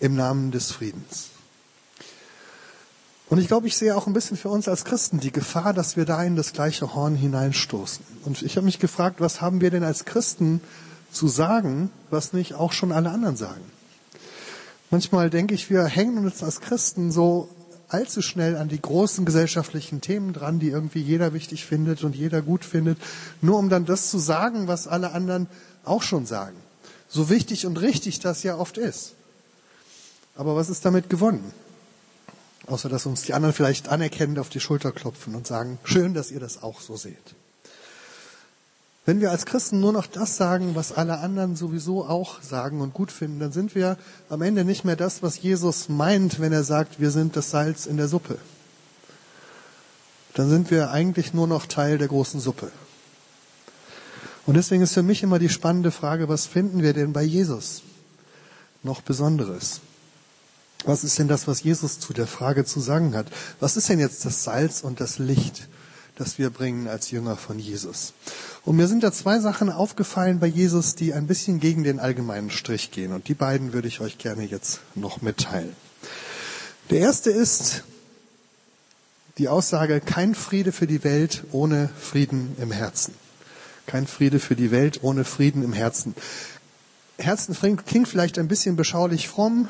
im 0.00 0.14
Namen 0.14 0.50
des 0.50 0.70
Friedens. 0.70 1.30
Und 3.28 3.38
ich 3.38 3.48
glaube, 3.48 3.66
ich 3.66 3.76
sehe 3.76 3.96
auch 3.96 4.06
ein 4.06 4.12
bisschen 4.12 4.36
für 4.36 4.50
uns 4.50 4.68
als 4.68 4.84
Christen 4.84 5.18
die 5.18 5.32
Gefahr, 5.32 5.72
dass 5.72 5.96
wir 5.96 6.04
da 6.04 6.22
in 6.22 6.36
das 6.36 6.52
gleiche 6.52 6.94
Horn 6.94 7.16
hineinstoßen. 7.16 8.04
Und 8.24 8.42
ich 8.42 8.56
habe 8.56 8.66
mich 8.66 8.78
gefragt, 8.78 9.20
was 9.20 9.40
haben 9.40 9.60
wir 9.60 9.70
denn 9.70 9.82
als 9.82 10.04
Christen 10.04 10.60
zu 11.10 11.26
sagen, 11.26 11.90
was 12.10 12.32
nicht 12.32 12.54
auch 12.54 12.72
schon 12.72 12.92
alle 12.92 13.10
anderen 13.10 13.36
sagen? 13.36 13.64
Manchmal 14.90 15.30
denke 15.30 15.54
ich, 15.54 15.68
wir 15.68 15.84
hängen 15.84 16.18
uns 16.18 16.42
als 16.42 16.60
Christen 16.60 17.10
so 17.10 17.48
allzu 17.88 18.22
schnell 18.22 18.56
an 18.56 18.68
die 18.68 18.80
großen 18.80 19.24
gesellschaftlichen 19.24 20.00
Themen 20.00 20.32
dran, 20.32 20.58
die 20.58 20.68
irgendwie 20.68 21.00
jeder 21.00 21.32
wichtig 21.32 21.64
findet 21.64 22.04
und 22.04 22.16
jeder 22.16 22.42
gut 22.42 22.64
findet, 22.64 22.98
nur 23.40 23.58
um 23.58 23.68
dann 23.68 23.84
das 23.84 24.10
zu 24.10 24.18
sagen, 24.18 24.68
was 24.68 24.88
alle 24.88 25.12
anderen 25.12 25.46
auch 25.84 26.02
schon 26.02 26.26
sagen. 26.26 26.56
So 27.08 27.28
wichtig 27.28 27.66
und 27.66 27.80
richtig 27.80 28.20
das 28.20 28.42
ja 28.42 28.56
oft 28.56 28.78
ist. 28.78 29.12
Aber 30.34 30.56
was 30.56 30.68
ist 30.68 30.84
damit 30.84 31.08
gewonnen? 31.08 31.52
Außer 32.66 32.88
dass 32.88 33.06
uns 33.06 33.22
die 33.22 33.34
anderen 33.34 33.54
vielleicht 33.54 33.88
anerkennend 33.88 34.38
auf 34.38 34.48
die 34.48 34.60
Schulter 34.60 34.90
klopfen 34.92 35.34
und 35.34 35.46
sagen, 35.46 35.78
schön, 35.84 36.14
dass 36.14 36.30
ihr 36.30 36.40
das 36.40 36.62
auch 36.62 36.80
so 36.80 36.96
seht. 36.96 37.34
Wenn 39.06 39.20
wir 39.20 39.30
als 39.30 39.46
Christen 39.46 39.78
nur 39.78 39.92
noch 39.92 40.08
das 40.08 40.36
sagen, 40.36 40.74
was 40.74 40.90
alle 40.90 41.20
anderen 41.20 41.54
sowieso 41.54 42.04
auch 42.04 42.42
sagen 42.42 42.80
und 42.80 42.92
gut 42.92 43.12
finden, 43.12 43.38
dann 43.38 43.52
sind 43.52 43.76
wir 43.76 43.96
am 44.28 44.42
Ende 44.42 44.64
nicht 44.64 44.84
mehr 44.84 44.96
das, 44.96 45.22
was 45.22 45.40
Jesus 45.40 45.88
meint, 45.88 46.40
wenn 46.40 46.52
er 46.52 46.64
sagt, 46.64 46.98
wir 47.00 47.12
sind 47.12 47.36
das 47.36 47.52
Salz 47.52 47.86
in 47.86 47.98
der 47.98 48.08
Suppe. 48.08 48.36
Dann 50.34 50.50
sind 50.50 50.72
wir 50.72 50.90
eigentlich 50.90 51.32
nur 51.32 51.46
noch 51.46 51.66
Teil 51.66 51.98
der 51.98 52.08
großen 52.08 52.40
Suppe. 52.40 52.72
Und 54.44 54.54
deswegen 54.54 54.82
ist 54.82 54.94
für 54.94 55.04
mich 55.04 55.22
immer 55.22 55.38
die 55.38 55.48
spannende 55.48 55.92
Frage, 55.92 56.28
was 56.28 56.46
finden 56.46 56.82
wir 56.82 56.92
denn 56.92 57.12
bei 57.12 57.22
Jesus 57.22 57.82
noch 58.82 59.02
Besonderes? 59.02 59.80
Was 60.84 61.04
ist 61.04 61.16
denn 61.18 61.28
das, 61.28 61.46
was 61.46 61.62
Jesus 61.62 62.00
zu 62.00 62.12
der 62.12 62.26
Frage 62.26 62.64
zu 62.64 62.80
sagen 62.80 63.14
hat? 63.14 63.28
Was 63.60 63.76
ist 63.76 63.88
denn 63.88 64.00
jetzt 64.00 64.24
das 64.24 64.42
Salz 64.42 64.82
und 64.82 65.00
das 65.00 65.18
Licht? 65.18 65.68
Das 66.16 66.38
wir 66.38 66.50
bringen 66.50 66.88
als 66.88 67.10
Jünger 67.10 67.36
von 67.36 67.58
Jesus. 67.58 68.14
Und 68.64 68.76
mir 68.76 68.88
sind 68.88 69.04
da 69.04 69.12
zwei 69.12 69.38
Sachen 69.38 69.70
aufgefallen 69.70 70.40
bei 70.40 70.46
Jesus, 70.46 70.94
die 70.94 71.12
ein 71.12 71.26
bisschen 71.26 71.60
gegen 71.60 71.84
den 71.84 72.00
allgemeinen 72.00 72.50
Strich 72.50 72.90
gehen. 72.90 73.12
Und 73.12 73.28
die 73.28 73.34
beiden 73.34 73.72
würde 73.72 73.86
ich 73.86 74.00
euch 74.00 74.18
gerne 74.18 74.42
jetzt 74.42 74.80
noch 74.94 75.22
mitteilen. 75.22 75.76
Der 76.90 77.00
erste 77.00 77.30
ist 77.30 77.84
die 79.38 79.48
Aussage, 79.48 80.00
kein 80.00 80.34
Friede 80.34 80.72
für 80.72 80.86
die 80.86 81.04
Welt 81.04 81.44
ohne 81.52 81.90
Frieden 82.00 82.56
im 82.60 82.72
Herzen. 82.72 83.14
Kein 83.86 84.06
Friede 84.06 84.40
für 84.40 84.56
die 84.56 84.70
Welt 84.70 85.00
ohne 85.02 85.24
Frieden 85.24 85.62
im 85.62 85.74
Herzen. 85.74 86.14
Herzen 87.18 87.56
klingt 87.84 88.08
vielleicht 88.08 88.38
ein 88.38 88.48
bisschen 88.48 88.76
beschaulich 88.76 89.28
fromm, 89.28 89.68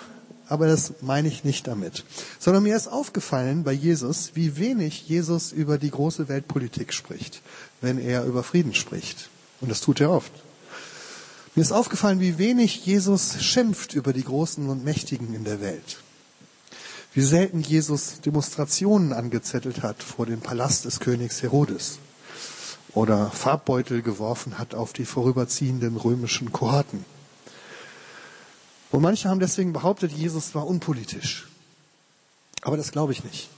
aber 0.48 0.66
das 0.66 0.94
meine 1.00 1.28
ich 1.28 1.44
nicht 1.44 1.66
damit. 1.66 2.04
Sondern 2.38 2.62
mir 2.62 2.76
ist 2.76 2.88
aufgefallen 2.88 3.64
bei 3.64 3.72
Jesus, 3.72 4.32
wie 4.34 4.56
wenig 4.56 5.08
Jesus 5.08 5.52
über 5.52 5.78
die 5.78 5.90
große 5.90 6.28
Weltpolitik 6.28 6.92
spricht, 6.92 7.42
wenn 7.80 7.98
er 7.98 8.24
über 8.24 8.42
Frieden 8.42 8.74
spricht. 8.74 9.28
Und 9.60 9.70
das 9.70 9.80
tut 9.80 10.00
er 10.00 10.10
oft. 10.10 10.32
Mir 11.54 11.62
ist 11.62 11.72
aufgefallen, 11.72 12.20
wie 12.20 12.38
wenig 12.38 12.84
Jesus 12.84 13.42
schimpft 13.42 13.94
über 13.94 14.12
die 14.12 14.24
Großen 14.24 14.68
und 14.68 14.84
Mächtigen 14.84 15.34
in 15.34 15.44
der 15.44 15.60
Welt. 15.60 15.98
Wie 17.14 17.22
selten 17.22 17.62
Jesus 17.62 18.20
Demonstrationen 18.20 19.14
angezettelt 19.14 19.82
hat 19.82 20.02
vor 20.02 20.26
dem 20.26 20.40
Palast 20.40 20.84
des 20.84 21.00
Königs 21.00 21.42
Herodes 21.42 21.98
oder 22.92 23.30
Farbbeutel 23.30 24.02
geworfen 24.02 24.58
hat 24.58 24.74
auf 24.74 24.92
die 24.92 25.06
vorüberziehenden 25.06 25.96
römischen 25.96 26.52
Kohorten. 26.52 27.06
Und 28.90 29.02
manche 29.02 29.28
haben 29.28 29.40
deswegen 29.40 29.72
behauptet, 29.72 30.12
Jesus 30.12 30.54
war 30.54 30.66
unpolitisch. 30.66 31.48
Aber 32.62 32.76
das 32.76 32.92
glaube 32.92 33.12
ich 33.12 33.24
nicht. 33.24 33.48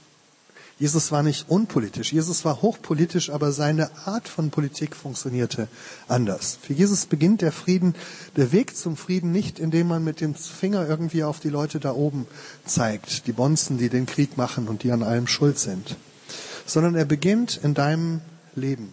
Jesus 0.78 1.10
war 1.10 1.24
nicht 1.24 1.48
unpolitisch. 1.48 2.12
Jesus 2.12 2.44
war 2.44 2.62
hochpolitisch, 2.62 3.30
aber 3.30 3.50
seine 3.50 3.90
Art 4.06 4.28
von 4.28 4.50
Politik 4.50 4.94
funktionierte 4.94 5.66
anders. 6.06 6.56
Für 6.62 6.72
Jesus 6.72 7.06
beginnt 7.06 7.42
der 7.42 7.50
Frieden, 7.50 7.96
der 8.36 8.52
Weg 8.52 8.76
zum 8.76 8.96
Frieden 8.96 9.32
nicht, 9.32 9.58
indem 9.58 9.88
man 9.88 10.04
mit 10.04 10.20
dem 10.20 10.36
Finger 10.36 10.88
irgendwie 10.88 11.24
auf 11.24 11.40
die 11.40 11.48
Leute 11.48 11.80
da 11.80 11.92
oben 11.92 12.28
zeigt, 12.64 13.26
die 13.26 13.32
Bonzen, 13.32 13.76
die 13.76 13.88
den 13.88 14.06
Krieg 14.06 14.36
machen 14.36 14.68
und 14.68 14.84
die 14.84 14.92
an 14.92 15.02
allem 15.02 15.26
schuld 15.26 15.58
sind, 15.58 15.96
sondern 16.64 16.94
er 16.94 17.06
beginnt 17.06 17.58
in 17.60 17.74
deinem 17.74 18.20
Leben. 18.54 18.92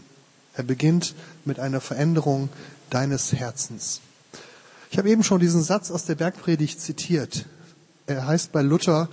Er 0.55 0.63
beginnt 0.63 1.13
mit 1.43 1.59
einer 1.59 1.81
Veränderung 1.81 2.49
deines 2.89 3.31
Herzens. 3.31 4.01
Ich 4.91 4.97
habe 4.97 5.09
eben 5.09 5.23
schon 5.23 5.39
diesen 5.39 5.63
Satz 5.63 5.91
aus 5.91 6.05
der 6.05 6.15
Bergpredigt 6.15 6.79
zitiert. 6.79 7.45
Er 8.07 8.27
heißt 8.27 8.51
bei 8.51 8.61
Luther, 8.61 9.09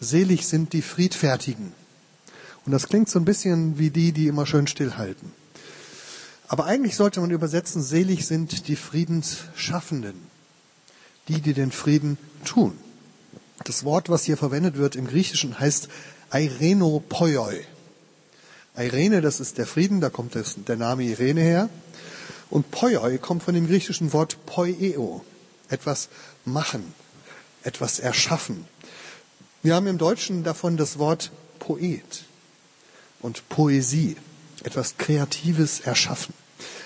selig 0.00 0.46
sind 0.46 0.72
die 0.72 0.82
Friedfertigen. 0.82 1.72
Und 2.64 2.72
das 2.72 2.88
klingt 2.88 3.08
so 3.08 3.18
ein 3.18 3.24
bisschen 3.24 3.78
wie 3.78 3.90
die, 3.90 4.12
die 4.12 4.26
immer 4.26 4.46
schön 4.46 4.66
stillhalten. 4.66 5.32
Aber 6.48 6.66
eigentlich 6.66 6.96
sollte 6.96 7.20
man 7.20 7.30
übersetzen, 7.30 7.82
selig 7.82 8.26
sind 8.26 8.66
die 8.68 8.76
Friedensschaffenden. 8.76 10.14
Die, 11.28 11.40
die 11.40 11.54
den 11.54 11.70
Frieden 11.70 12.18
tun. 12.44 12.76
Das 13.64 13.84
Wort, 13.84 14.08
was 14.08 14.24
hier 14.24 14.36
verwendet 14.36 14.76
wird 14.76 14.96
im 14.96 15.06
Griechischen, 15.06 15.58
heißt 15.60 15.88
Ireno 16.32 17.04
Poioi. 17.08 17.60
Irene, 18.76 19.20
das 19.20 19.38
ist 19.38 19.58
der 19.58 19.66
Frieden, 19.66 20.00
da 20.00 20.10
kommt 20.10 20.34
der 20.34 20.76
Name 20.76 21.04
Irene 21.04 21.42
her. 21.42 21.68
Und 22.50 22.70
Poioi 22.70 23.18
kommt 23.18 23.42
von 23.42 23.54
dem 23.54 23.66
griechischen 23.66 24.12
Wort 24.12 24.44
Poieo. 24.46 25.24
etwas 25.70 26.08
machen, 26.44 26.94
etwas 27.62 27.98
erschaffen. 27.98 28.66
Wir 29.62 29.74
haben 29.74 29.86
im 29.86 29.98
Deutschen 29.98 30.44
davon 30.44 30.76
das 30.76 30.98
Wort 30.98 31.30
Poet 31.58 32.24
und 33.20 33.48
Poesie, 33.48 34.16
etwas 34.64 34.96
Kreatives 34.98 35.80
erschaffen. 35.80 36.34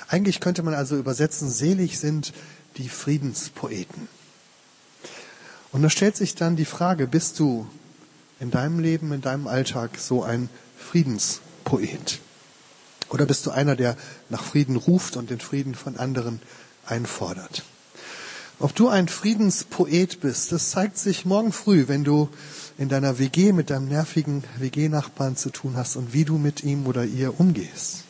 Eigentlich 0.09 0.41
könnte 0.41 0.63
man 0.63 0.75
also 0.75 0.97
übersetzen, 0.97 1.51
selig 1.51 1.99
sind 1.99 2.33
die 2.77 2.89
Friedenspoeten. 2.89 4.09
Und 5.73 5.83
da 5.83 5.91
stellt 5.91 6.17
sich 6.17 6.35
dann 6.35 6.57
die 6.57 6.65
Frage, 6.65 7.07
bist 7.07 7.39
du 7.41 7.67
in 8.39 8.51
deinem 8.51 8.79
Leben, 8.79 9.13
in 9.13 9.23
deinem 9.23 9.47
Alltag 9.47 9.99
so 9.99 10.23
ein 10.23 10.49
Friedenspoet? 10.79 12.21
Oder 13.15 13.27
bist 13.27 13.47
du 13.47 13.53
einer, 13.53 13.77
der 13.77 13.97
nach 14.29 14.43
Frieden 14.43 14.75
ruft 14.75 15.17
und 15.17 15.31
den 15.31 15.39
Frieden 15.39 15.77
von 15.77 15.97
anderen 15.97 16.43
einfordert? 16.85 17.63
Ob 18.59 18.75
du 18.75 18.89
ein 18.89 19.07
Friedenspoet 19.07 20.19
bist, 20.19 20.51
das 20.51 20.71
zeigt 20.71 20.99
sich 20.99 21.25
morgen 21.25 21.53
früh, 21.53 21.85
wenn 21.87 22.03
du 22.03 22.29
in 22.77 22.89
deiner 22.89 23.21
WG 23.21 23.53
mit 23.53 23.71
deinem 23.71 23.87
nervigen 23.87 24.43
WG-Nachbarn 24.59 25.37
zu 25.37 25.51
tun 25.51 25.77
hast 25.77 25.95
und 25.95 26.13
wie 26.13 26.25
du 26.25 26.39
mit 26.39 26.65
ihm 26.65 26.89
oder 26.89 27.05
ihr 27.05 27.39
umgehst. 27.39 28.03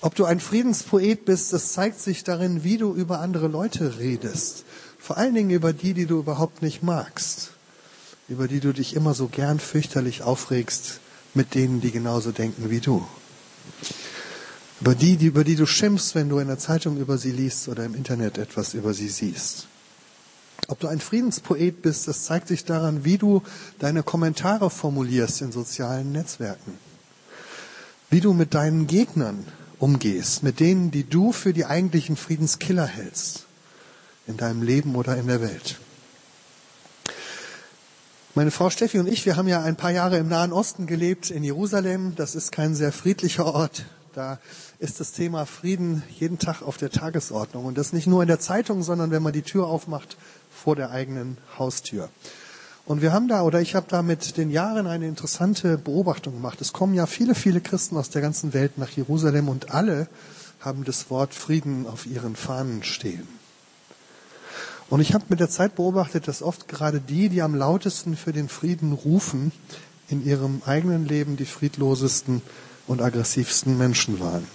Ob 0.00 0.14
du 0.14 0.26
ein 0.26 0.38
Friedenspoet 0.38 1.24
bist, 1.24 1.52
das 1.52 1.72
zeigt 1.72 1.98
sich 1.98 2.22
darin, 2.22 2.62
wie 2.62 2.78
du 2.78 2.94
über 2.94 3.18
andere 3.18 3.48
Leute 3.48 3.98
redest. 3.98 4.62
Vor 4.96 5.16
allen 5.16 5.34
Dingen 5.34 5.50
über 5.50 5.72
die, 5.72 5.92
die 5.92 6.06
du 6.06 6.20
überhaupt 6.20 6.62
nicht 6.62 6.84
magst. 6.84 7.50
Über 8.28 8.46
die 8.46 8.60
du 8.60 8.72
dich 8.72 8.94
immer 8.94 9.14
so 9.14 9.26
gern 9.26 9.58
fürchterlich 9.58 10.22
aufregst 10.22 11.00
mit 11.34 11.56
denen, 11.56 11.80
die 11.80 11.90
genauso 11.90 12.30
denken 12.30 12.70
wie 12.70 12.78
du. 12.78 13.04
Über 14.80 14.94
die, 14.94 15.16
die, 15.16 15.26
über 15.26 15.44
die 15.44 15.54
du 15.56 15.66
schimpfst, 15.66 16.14
wenn 16.14 16.28
du 16.28 16.38
in 16.38 16.48
der 16.48 16.58
Zeitung 16.58 16.96
über 16.96 17.16
sie 17.18 17.30
liest 17.30 17.68
oder 17.68 17.84
im 17.84 17.94
Internet 17.94 18.38
etwas 18.38 18.74
über 18.74 18.94
sie 18.94 19.08
siehst. 19.08 19.68
Ob 20.68 20.80
du 20.80 20.88
ein 20.88 21.00
Friedenspoet 21.00 21.82
bist, 21.82 22.08
das 22.08 22.24
zeigt 22.24 22.48
sich 22.48 22.64
daran, 22.64 23.04
wie 23.04 23.18
du 23.18 23.42
deine 23.78 24.02
Kommentare 24.02 24.70
formulierst 24.70 25.42
in 25.42 25.52
sozialen 25.52 26.12
Netzwerken. 26.12 26.78
Wie 28.10 28.20
du 28.20 28.32
mit 28.32 28.54
deinen 28.54 28.86
Gegnern 28.86 29.44
umgehst, 29.78 30.42
mit 30.42 30.60
denen, 30.60 30.90
die 30.90 31.04
du 31.04 31.32
für 31.32 31.52
die 31.52 31.66
eigentlichen 31.66 32.16
Friedenskiller 32.16 32.86
hältst, 32.86 33.46
in 34.26 34.36
deinem 34.36 34.62
Leben 34.62 34.94
oder 34.94 35.16
in 35.16 35.26
der 35.26 35.40
Welt. 35.40 35.78
Meine 38.34 38.50
Frau 38.50 38.70
Steffi 38.70 38.98
und 38.98 39.08
ich, 39.08 39.26
wir 39.26 39.36
haben 39.36 39.46
ja 39.46 39.60
ein 39.60 39.76
paar 39.76 39.90
Jahre 39.90 40.16
im 40.16 40.28
Nahen 40.28 40.54
Osten 40.54 40.86
gelebt, 40.86 41.30
in 41.30 41.44
Jerusalem. 41.44 42.14
Das 42.16 42.34
ist 42.34 42.50
kein 42.50 42.74
sehr 42.74 42.90
friedlicher 42.90 43.44
Ort. 43.44 43.84
Da 44.14 44.38
ist 44.78 45.00
das 45.00 45.12
Thema 45.12 45.44
Frieden 45.44 46.02
jeden 46.18 46.38
Tag 46.38 46.62
auf 46.62 46.78
der 46.78 46.88
Tagesordnung. 46.88 47.66
Und 47.66 47.76
das 47.76 47.92
nicht 47.92 48.06
nur 48.06 48.22
in 48.22 48.28
der 48.28 48.40
Zeitung, 48.40 48.82
sondern 48.82 49.10
wenn 49.10 49.22
man 49.22 49.34
die 49.34 49.42
Tür 49.42 49.66
aufmacht 49.66 50.16
vor 50.50 50.76
der 50.76 50.92
eigenen 50.92 51.36
Haustür. 51.58 52.08
Und 52.86 53.02
wir 53.02 53.12
haben 53.12 53.28
da, 53.28 53.42
oder 53.42 53.60
ich 53.60 53.74
habe 53.74 53.84
da 53.90 54.00
mit 54.00 54.38
den 54.38 54.50
Jahren 54.50 54.86
eine 54.86 55.08
interessante 55.08 55.76
Beobachtung 55.76 56.32
gemacht. 56.32 56.62
Es 56.62 56.72
kommen 56.72 56.94
ja 56.94 57.04
viele, 57.04 57.34
viele 57.34 57.60
Christen 57.60 57.98
aus 57.98 58.08
der 58.08 58.22
ganzen 58.22 58.54
Welt 58.54 58.78
nach 58.78 58.88
Jerusalem 58.88 59.50
und 59.50 59.72
alle 59.72 60.08
haben 60.58 60.84
das 60.84 61.10
Wort 61.10 61.34
Frieden 61.34 61.86
auf 61.86 62.06
ihren 62.06 62.34
Fahnen 62.34 62.82
stehen. 62.82 63.41
Und 64.92 65.00
ich 65.00 65.14
habe 65.14 65.24
mit 65.30 65.40
der 65.40 65.48
Zeit 65.48 65.76
beobachtet, 65.76 66.28
dass 66.28 66.42
oft 66.42 66.68
gerade 66.68 67.00
die, 67.00 67.30
die 67.30 67.40
am 67.40 67.54
lautesten 67.54 68.14
für 68.14 68.34
den 68.34 68.50
Frieden 68.50 68.92
rufen, 68.92 69.50
in 70.10 70.22
ihrem 70.22 70.60
eigenen 70.66 71.06
Leben 71.06 71.38
die 71.38 71.46
friedlosesten 71.46 72.42
und 72.86 73.00
aggressivsten 73.00 73.78
Menschen 73.78 74.20
waren. 74.20 74.46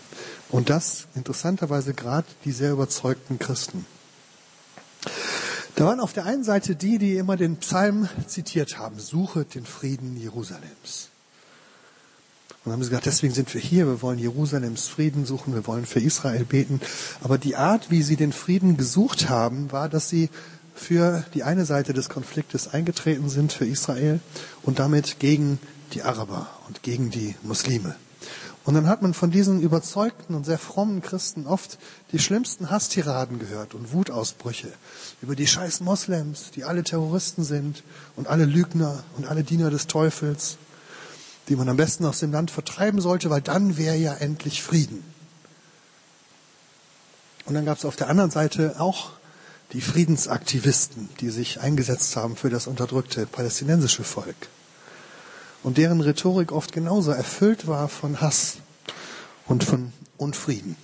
Und 0.50 0.70
das 0.70 1.08
interessanterweise 1.16 1.96
gerade 1.96 2.28
die 2.46 2.52
sehr 2.52 2.74
überzeugten 2.74 3.40
Christen. 3.40 3.88
Da 5.74 5.86
waren 5.86 6.00
auf 6.00 6.14
der 6.14 6.26
einen 6.26 6.44
Seite 6.44 6.76
die, 6.76 7.00
die 7.00 7.18
immer 7.18 7.36
den 7.36 7.56
Psalm 7.58 8.08
zitiert 8.28 8.78
haben, 8.78 9.00
suche 9.00 9.44
den 9.44 9.66
Frieden 9.66 10.18
Jerusalems. 10.18 11.10
Und 12.68 12.74
haben 12.74 12.84
sie 12.84 12.90
gesagt, 12.90 13.06
deswegen 13.06 13.34
sind 13.34 13.54
wir 13.54 13.62
hier, 13.62 13.88
wir 13.88 14.02
wollen 14.02 14.20
Jerusalems 14.20 14.90
Frieden 14.90 15.26
suchen, 15.26 15.54
wir 15.54 15.66
wollen 15.68 15.86
für 15.86 16.02
Israel 16.02 16.44
beten. 16.44 16.82
Aber 17.24 17.38
die 17.38 17.56
Art, 17.56 17.90
wie 17.92 18.04
sie 18.04 18.18
den 18.18 18.34
Frieden 18.34 18.76
gesucht 18.76 19.30
haben, 19.30 19.72
war, 19.72 19.88
dass 19.88 20.10
sie 20.10 20.30
für 20.76 21.24
die 21.34 21.44
eine 21.44 21.64
Seite 21.64 21.94
des 21.94 22.10
Konfliktes 22.10 22.68
eingetreten 22.68 23.30
sind, 23.30 23.54
für 23.54 23.66
Israel, 23.66 24.20
und 24.64 24.80
damit 24.80 25.18
gegen 25.20 25.60
die 25.94 26.04
Araber 26.04 26.50
und 26.68 26.84
gegen 26.84 27.10
die 27.10 27.36
Muslime. 27.42 27.96
Und 28.66 28.74
dann 28.74 28.90
hat 28.90 29.02
man 29.02 29.14
von 29.14 29.32
diesen 29.32 29.62
überzeugten 29.62 30.36
und 30.36 30.46
sehr 30.46 30.58
frommen 30.58 31.02
Christen 31.02 31.48
oft 31.48 31.80
die 32.12 32.20
schlimmsten 32.20 32.70
Hasstiraden 32.70 33.40
gehört 33.40 33.76
und 33.76 33.94
Wutausbrüche 33.94 34.74
über 35.22 35.38
die 35.38 35.48
scheiß 35.48 35.80
Moslems, 35.80 36.52
die 36.54 36.66
alle 36.66 36.84
Terroristen 36.84 37.46
sind 37.46 37.84
und 38.18 38.28
alle 38.28 38.44
Lügner 38.44 39.06
und 39.16 39.26
alle 39.26 39.46
Diener 39.46 39.70
des 39.70 39.88
Teufels, 39.88 40.58
die 41.48 41.56
man 41.56 41.70
am 41.70 41.78
besten 41.78 42.06
aus 42.06 42.20
dem 42.20 42.32
Land 42.32 42.52
vertreiben 42.52 43.02
sollte, 43.02 43.30
weil 43.30 43.42
dann 43.42 43.78
wäre 43.78 43.96
ja 43.96 44.14
endlich 44.14 44.62
Frieden. 44.62 45.04
Und 47.46 47.54
dann 47.54 47.66
gab 47.66 47.78
es 47.78 47.86
auf 47.86 47.96
der 47.96 48.10
anderen 48.10 48.32
Seite 48.32 48.76
auch 48.80 49.12
die 49.74 49.82
Friedensaktivisten, 49.82 51.10
die 51.20 51.30
sich 51.30 51.60
eingesetzt 51.60 52.16
haben 52.16 52.36
für 52.36 52.50
das 52.50 52.68
unterdrückte 52.68 53.26
palästinensische 53.26 54.04
Volk 54.04 54.36
und 55.64 55.78
deren 55.78 56.02
Rhetorik 56.02 56.52
oft 56.52 56.72
genauso 56.72 57.12
erfüllt 57.12 57.68
war 57.68 57.90
von 57.90 58.22
Hass 58.22 58.58
und 59.48 59.64
von 59.64 59.92
Unfrieden. 60.18 60.78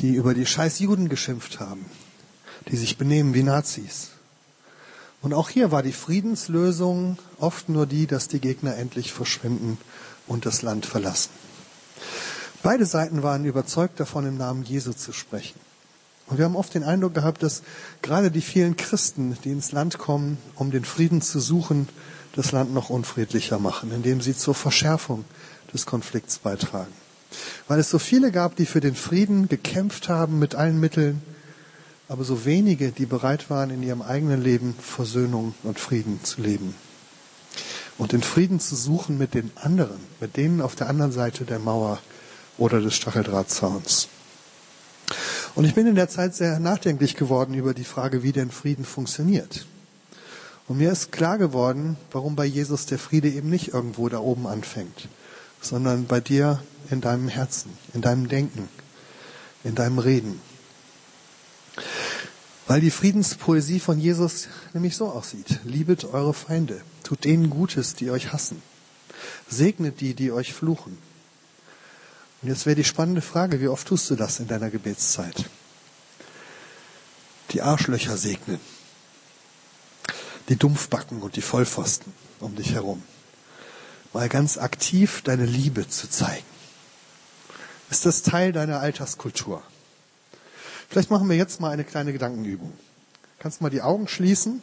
Die 0.00 0.14
über 0.14 0.34
die 0.34 0.46
scheiß 0.46 0.80
Juden 0.80 1.08
geschimpft 1.08 1.60
haben, 1.60 1.86
die 2.68 2.76
sich 2.76 2.98
benehmen 2.98 3.34
wie 3.34 3.42
Nazis. 3.42 4.10
Und 5.22 5.34
auch 5.34 5.48
hier 5.48 5.72
war 5.72 5.82
die 5.82 5.92
Friedenslösung 5.92 7.18
oft 7.38 7.68
nur 7.68 7.86
die, 7.86 8.06
dass 8.06 8.28
die 8.28 8.40
Gegner 8.40 8.76
endlich 8.76 9.12
verschwinden 9.12 9.78
und 10.26 10.46
das 10.46 10.62
Land 10.62 10.86
verlassen. 10.86 11.30
Beide 12.62 12.86
Seiten 12.86 13.22
waren 13.22 13.44
überzeugt 13.44 14.00
davon, 14.00 14.26
im 14.26 14.36
Namen 14.36 14.64
Jesu 14.64 14.92
zu 14.92 15.12
sprechen. 15.12 15.58
Und 16.26 16.38
wir 16.38 16.44
haben 16.44 16.56
oft 16.56 16.74
den 16.74 16.82
Eindruck 16.82 17.14
gehabt, 17.14 17.42
dass 17.42 17.62
gerade 18.02 18.30
die 18.30 18.40
vielen 18.40 18.76
Christen, 18.76 19.36
die 19.44 19.50
ins 19.50 19.72
Land 19.72 19.98
kommen, 19.98 20.38
um 20.56 20.70
den 20.70 20.84
Frieden 20.84 21.22
zu 21.22 21.38
suchen, 21.38 21.88
das 22.34 22.52
Land 22.52 22.74
noch 22.74 22.90
unfriedlicher 22.90 23.58
machen, 23.58 23.92
indem 23.92 24.20
sie 24.20 24.36
zur 24.36 24.54
Verschärfung 24.54 25.24
des 25.72 25.86
Konflikts 25.86 26.38
beitragen. 26.38 26.92
Weil 27.68 27.78
es 27.78 27.90
so 27.90 27.98
viele 27.98 28.32
gab, 28.32 28.56
die 28.56 28.66
für 28.66 28.80
den 28.80 28.94
Frieden 28.94 29.48
gekämpft 29.48 30.08
haben 30.08 30.38
mit 30.38 30.54
allen 30.54 30.80
Mitteln, 30.80 31.22
aber 32.08 32.24
so 32.24 32.44
wenige, 32.44 32.92
die 32.92 33.06
bereit 33.06 33.50
waren, 33.50 33.70
in 33.70 33.82
ihrem 33.82 34.02
eigenen 34.02 34.42
Leben 34.42 34.74
Versöhnung 34.80 35.54
und 35.62 35.80
Frieden 35.80 36.22
zu 36.22 36.40
leben. 36.40 36.74
Und 37.98 38.12
den 38.12 38.22
Frieden 38.22 38.60
zu 38.60 38.76
suchen 38.76 39.18
mit 39.18 39.34
den 39.34 39.50
anderen, 39.56 39.98
mit 40.20 40.36
denen 40.36 40.60
auf 40.60 40.76
der 40.76 40.88
anderen 40.88 41.12
Seite 41.12 41.44
der 41.44 41.58
Mauer 41.58 41.98
oder 42.58 42.80
des 42.80 42.94
Stacheldrahtzauns. 42.94 44.08
Und 45.54 45.64
ich 45.64 45.74
bin 45.74 45.86
in 45.86 45.94
der 45.94 46.08
Zeit 46.08 46.34
sehr 46.34 46.60
nachdenklich 46.60 47.16
geworden 47.16 47.54
über 47.54 47.72
die 47.72 47.84
Frage, 47.84 48.22
wie 48.22 48.32
denn 48.32 48.50
Frieden 48.50 48.84
funktioniert. 48.84 49.66
Und 50.68 50.78
mir 50.78 50.92
ist 50.92 51.12
klar 51.12 51.38
geworden, 51.38 51.96
warum 52.12 52.36
bei 52.36 52.44
Jesus 52.44 52.86
der 52.86 52.98
Friede 52.98 53.30
eben 53.30 53.48
nicht 53.48 53.72
irgendwo 53.72 54.08
da 54.08 54.18
oben 54.18 54.46
anfängt, 54.46 55.08
sondern 55.60 56.06
bei 56.06 56.20
dir 56.20 56.62
in 56.90 57.00
deinem 57.00 57.28
Herzen, 57.28 57.70
in 57.94 58.02
deinem 58.02 58.28
Denken, 58.28 58.68
in 59.64 59.74
deinem 59.74 59.98
Reden. 59.98 60.40
Weil 62.66 62.80
die 62.80 62.90
Friedenspoesie 62.90 63.80
von 63.80 64.00
Jesus 64.00 64.48
nämlich 64.72 64.96
so 64.96 65.08
aussieht. 65.08 65.60
Liebet 65.64 66.04
eure 66.04 66.34
Feinde, 66.34 66.80
tut 67.04 67.24
denen 67.24 67.48
Gutes, 67.48 67.94
die 67.94 68.10
euch 68.10 68.32
hassen. 68.32 68.60
Segnet 69.48 70.00
die, 70.00 70.14
die 70.14 70.32
euch 70.32 70.52
fluchen. 70.52 70.98
Und 72.42 72.48
jetzt 72.48 72.66
wäre 72.66 72.76
die 72.76 72.84
spannende 72.84 73.22
Frage, 73.22 73.60
wie 73.60 73.68
oft 73.68 73.86
tust 73.86 74.10
du 74.10 74.16
das 74.16 74.40
in 74.40 74.48
deiner 74.48 74.70
Gebetszeit? 74.70 75.46
Die 77.52 77.62
Arschlöcher 77.62 78.16
segnen. 78.16 78.60
Die 80.48 80.56
Dumpfbacken 80.56 81.22
und 81.22 81.36
die 81.36 81.42
Vollpfosten 81.42 82.12
um 82.40 82.54
dich 82.56 82.72
herum. 82.72 83.02
Mal 84.12 84.28
ganz 84.28 84.58
aktiv 84.58 85.22
deine 85.22 85.46
Liebe 85.46 85.88
zu 85.88 86.08
zeigen. 86.08 86.46
Ist 87.90 88.06
das 88.06 88.22
Teil 88.22 88.52
deiner 88.52 88.80
Alltagskultur? 88.80 89.62
Vielleicht 90.88 91.10
machen 91.10 91.28
wir 91.28 91.36
jetzt 91.36 91.60
mal 91.60 91.70
eine 91.70 91.84
kleine 91.84 92.12
Gedankenübung. 92.12 92.72
Kannst 93.38 93.60
mal 93.60 93.70
die 93.70 93.82
Augen 93.82 94.08
schließen 94.08 94.62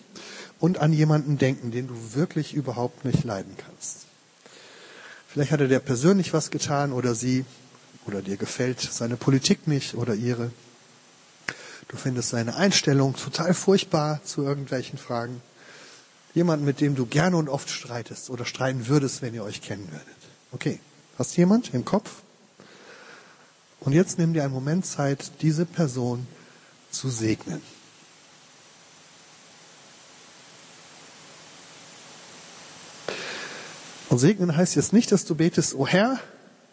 und 0.60 0.80
an 0.80 0.94
jemanden 0.94 1.38
denken, 1.38 1.72
den 1.72 1.88
du 1.88 2.16
wirklich 2.16 2.54
überhaupt 2.54 3.06
nicht 3.06 3.24
leiden 3.24 3.56
kannst. 3.58 4.06
Vielleicht 5.28 5.52
hat 5.52 5.62
er 5.62 5.68
dir 5.68 5.80
persönlich 5.80 6.34
was 6.34 6.52
getan 6.52 6.92
oder 6.94 7.16
sie 7.16 7.46
oder 8.06 8.22
dir 8.22 8.38
gefällt 8.38 8.82
seine 8.82 9.18
Politik 9.18 9.68
nicht 9.68 9.96
oder 9.96 10.16
ihre. 10.16 10.52
Du 11.88 11.98
findest 11.98 12.30
seine 12.30 12.56
Einstellung 12.56 13.16
total 13.16 13.54
furchtbar 13.54 14.22
zu 14.24 14.42
irgendwelchen 14.44 14.98
Fragen. 14.98 15.42
Jemand, 16.34 16.64
mit 16.64 16.82
dem 16.82 16.96
du 16.96 17.06
gerne 17.06 17.38
und 17.38 17.50
oft 17.50 17.70
streitest 17.70 18.32
oder 18.32 18.46
streiten 18.46 18.88
würdest, 18.88 19.22
wenn 19.22 19.36
ihr 19.36 19.44
euch 19.44 19.62
kennen 19.62 19.88
würdet. 19.92 20.08
Okay, 20.52 20.80
hast 21.20 21.38
jemand 21.38 21.74
im 21.74 21.86
Kopf? 21.86 22.23
Und 23.86 23.94
jetzt 23.94 24.18
nimm 24.18 24.34
dir 24.34 24.44
einen 24.44 24.54
Moment 24.54 24.86
Zeit, 24.86 25.32
diese 25.42 25.66
Person 25.66 26.26
zu 26.90 27.10
segnen. 27.10 27.62
Und 34.10 34.20
segnen 34.20 34.56
heißt 34.56 34.76
jetzt 34.76 34.94
nicht, 34.94 35.12
dass 35.12 35.26
du 35.26 35.36
betest, 35.36 35.74
oh 35.74 35.88
Herr, 35.88 36.20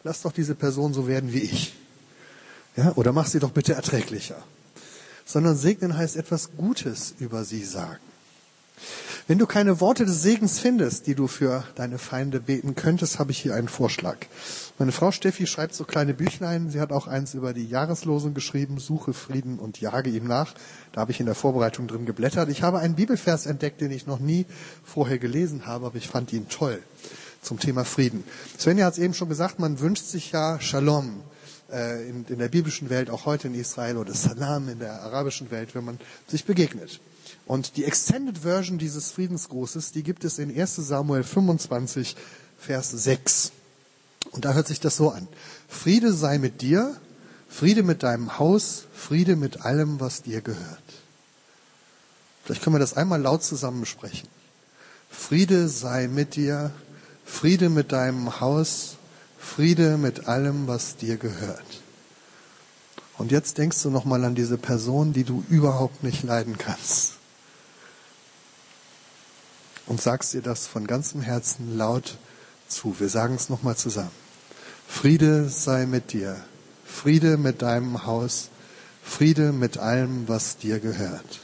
lass 0.05 0.23
doch 0.23 0.33
diese 0.33 0.55
Person 0.55 0.93
so 0.93 1.09
werden 1.09 1.33
wie 1.33 1.41
ich. 1.41 1.75
Ja, 2.77 2.93
oder 2.97 3.13
mach 3.13 3.27
sie 3.27 3.41
doch 3.41 3.51
bitte 3.51 3.73
erträglicher. 3.73 4.41
Sondern 5.25 5.57
segnen 5.57 5.97
heißt 5.97 6.17
etwas 6.17 6.51
Gutes 6.57 7.15
über 7.19 7.45
sie 7.45 7.65
sagen. 7.65 8.01
Wenn 9.31 9.39
du 9.39 9.47
keine 9.47 9.81
Worte 9.81 10.07
des 10.07 10.23
Segens 10.23 10.59
findest, 10.59 11.07
die 11.07 11.15
du 11.15 11.29
für 11.29 11.63
deine 11.77 11.99
Feinde 11.99 12.41
beten 12.41 12.75
könntest, 12.75 13.21
habe 13.21 13.31
ich 13.31 13.39
hier 13.39 13.55
einen 13.55 13.69
Vorschlag. 13.69 14.17
Meine 14.77 14.91
Frau 14.91 15.13
Steffi 15.13 15.47
schreibt 15.47 15.73
so 15.73 15.85
kleine 15.85 16.15
Büchlein. 16.15 16.69
Sie 16.69 16.81
hat 16.81 16.91
auch 16.91 17.07
eins 17.07 17.35
über 17.35 17.55
die 17.55 17.69
Jahreslosung 17.69 18.35
geschrieben, 18.35 18.81
Suche 18.81 19.13
Frieden 19.13 19.61
und 19.61 19.81
jage 19.81 20.11
ihm 20.11 20.27
nach. 20.27 20.53
Da 20.91 21.03
habe 21.03 21.13
ich 21.13 21.21
in 21.21 21.27
der 21.27 21.37
Vorbereitung 21.37 21.87
drin 21.87 22.07
geblättert. 22.07 22.49
Ich 22.49 22.65
habe 22.65 22.81
einen 22.81 22.97
Bibelvers 22.97 23.47
entdeckt, 23.47 23.81
den 23.81 23.93
ich 23.93 24.05
noch 24.05 24.19
nie 24.19 24.47
vorher 24.83 25.21
gelesen 25.21 25.65
habe, 25.65 25.87
aber 25.87 25.97
ich 25.97 26.09
fand 26.09 26.33
ihn 26.33 26.49
toll 26.49 26.83
zum 27.41 27.61
Thema 27.61 27.85
Frieden. 27.85 28.25
Svenja 28.59 28.87
hat 28.87 28.95
es 28.95 28.99
eben 28.99 29.15
schon 29.15 29.29
gesagt, 29.29 29.61
man 29.61 29.79
wünscht 29.79 30.07
sich 30.07 30.33
ja 30.33 30.59
Shalom 30.59 31.23
äh, 31.73 32.09
in, 32.09 32.25
in 32.27 32.39
der 32.39 32.49
biblischen 32.49 32.91
Welt, 32.91 33.11
auch 33.11 33.27
heute 33.27 33.49
in 33.49 33.55
Israel, 33.55 33.97
oder 33.97 34.15
Salam 34.15 34.69
in 34.69 34.79
der 34.79 35.03
arabischen 35.03 35.51
Welt, 35.51 35.75
wenn 35.75 35.85
man 35.85 35.99
sich 36.27 36.45
begegnet. 36.45 37.01
Und 37.47 37.77
die 37.77 37.85
Extended 37.85 38.39
Version 38.39 38.79
dieses 38.79 39.11
Friedensgrußes, 39.11 39.93
die 39.93 40.03
gibt 40.03 40.25
es 40.25 40.39
in 40.39 40.57
1 40.57 40.77
Samuel 40.77 41.23
25, 41.23 42.17
Vers 42.59 42.91
6. 42.91 43.53
Und 44.33 44.45
da 44.45 44.53
hört 44.53 44.69
sich 44.69 44.81
das 44.81 44.97
so 44.97 45.11
an. 45.11 45.27
Friede 45.69 46.13
sei 46.13 46.39
mit 46.39 46.61
dir, 46.61 46.97
Friede 47.49 47.83
mit 47.83 48.03
deinem 48.03 48.39
Haus, 48.39 48.85
Friede 48.93 49.35
mit 49.37 49.63
allem, 49.63 49.99
was 49.99 50.23
dir 50.23 50.41
gehört. 50.41 50.83
Vielleicht 52.45 52.63
können 52.63 52.77
wir 52.77 52.81
das 52.81 52.97
einmal 52.97 53.21
laut 53.21 53.43
zusammen 53.43 53.87
sprechen. 53.87 54.29
Friede 55.11 55.69
sei 55.69 56.07
mit 56.09 56.37
dir, 56.37 56.73
Friede 57.25 57.69
mit 57.69 57.93
deinem 57.93 58.41
Haus, 58.41 58.97
Friede 59.41 59.97
mit 59.97 60.29
allem, 60.29 60.69
was 60.69 60.97
dir 60.97 61.17
gehört. 61.17 61.83
Und 63.19 63.33
jetzt 63.33 63.59
denkst 63.59 63.83
du 63.83 63.91
nochmal 63.91 64.25
an 64.25 64.35
diese 64.35 64.59
Person, 64.59 65.13
die 65.13 65.25
du 65.25 65.45
überhaupt 65.49 66.05
nicht 66.05 66.23
leiden 66.23 66.57
kannst 66.57 67.15
und 69.87 70.01
sagst 70.01 70.35
dir 70.35 70.41
das 70.41 70.69
von 70.69 70.87
ganzem 70.87 71.21
Herzen 71.21 71.77
laut 71.77 72.17
zu. 72.69 73.01
Wir 73.01 73.09
sagen 73.09 73.35
es 73.35 73.49
nochmal 73.49 73.77
zusammen. 73.77 74.13
Friede 74.87 75.49
sei 75.49 75.85
mit 75.87 76.13
dir. 76.13 76.37
Friede 76.85 77.37
mit 77.37 77.61
deinem 77.61 78.07
Haus. 78.07 78.51
Friede 79.03 79.53
mit 79.53 79.79
allem, 79.79 80.29
was 80.29 80.59
dir 80.59 80.79
gehört. 80.79 81.41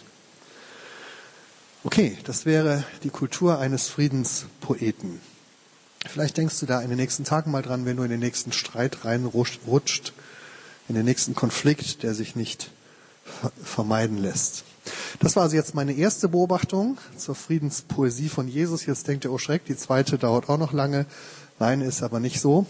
Okay, 1.83 2.17
das 2.25 2.47
wäre 2.47 2.85
die 3.03 3.11
Kultur 3.11 3.59
eines 3.59 3.89
Friedenspoeten. 3.89 5.21
Vielleicht 6.09 6.37
denkst 6.37 6.59
du 6.61 6.67
da 6.67 6.81
in 6.81 6.89
den 6.89 6.99
nächsten 6.99 7.25
Tagen 7.25 7.51
mal 7.51 7.63
dran, 7.63 7.85
wenn 7.85 7.97
du 7.97 8.03
in 8.03 8.11
den 8.11 8.21
nächsten 8.21 8.53
Streit 8.53 9.05
reinrutscht, 9.05 10.13
in 10.89 10.95
den 10.95 11.05
nächsten 11.05 11.35
Konflikt, 11.35 12.03
der 12.03 12.15
sich 12.15 12.37
nicht 12.37 12.71
vermeiden 13.63 14.19
lässt. 14.19 14.65
Das 15.19 15.35
war 15.35 15.43
also 15.43 15.57
jetzt 15.57 15.75
meine 15.75 15.93
erste 15.93 16.29
Beobachtung 16.29 16.99
zur 17.17 17.35
Friedenspoesie 17.35 18.29
von 18.29 18.47
Jesus. 18.49 18.87
Jetzt 18.87 19.09
denkt 19.09 19.25
ihr, 19.25 19.33
oh 19.33 19.39
Schreck, 19.39 19.65
die 19.65 19.77
zweite 19.77 20.19
dauert 20.19 20.49
auch 20.49 20.59
noch 20.59 20.73
lange. 20.73 21.07
Nein, 21.59 21.81
ist 21.81 22.03
aber 22.03 22.21
nicht 22.21 22.41
so. 22.41 22.67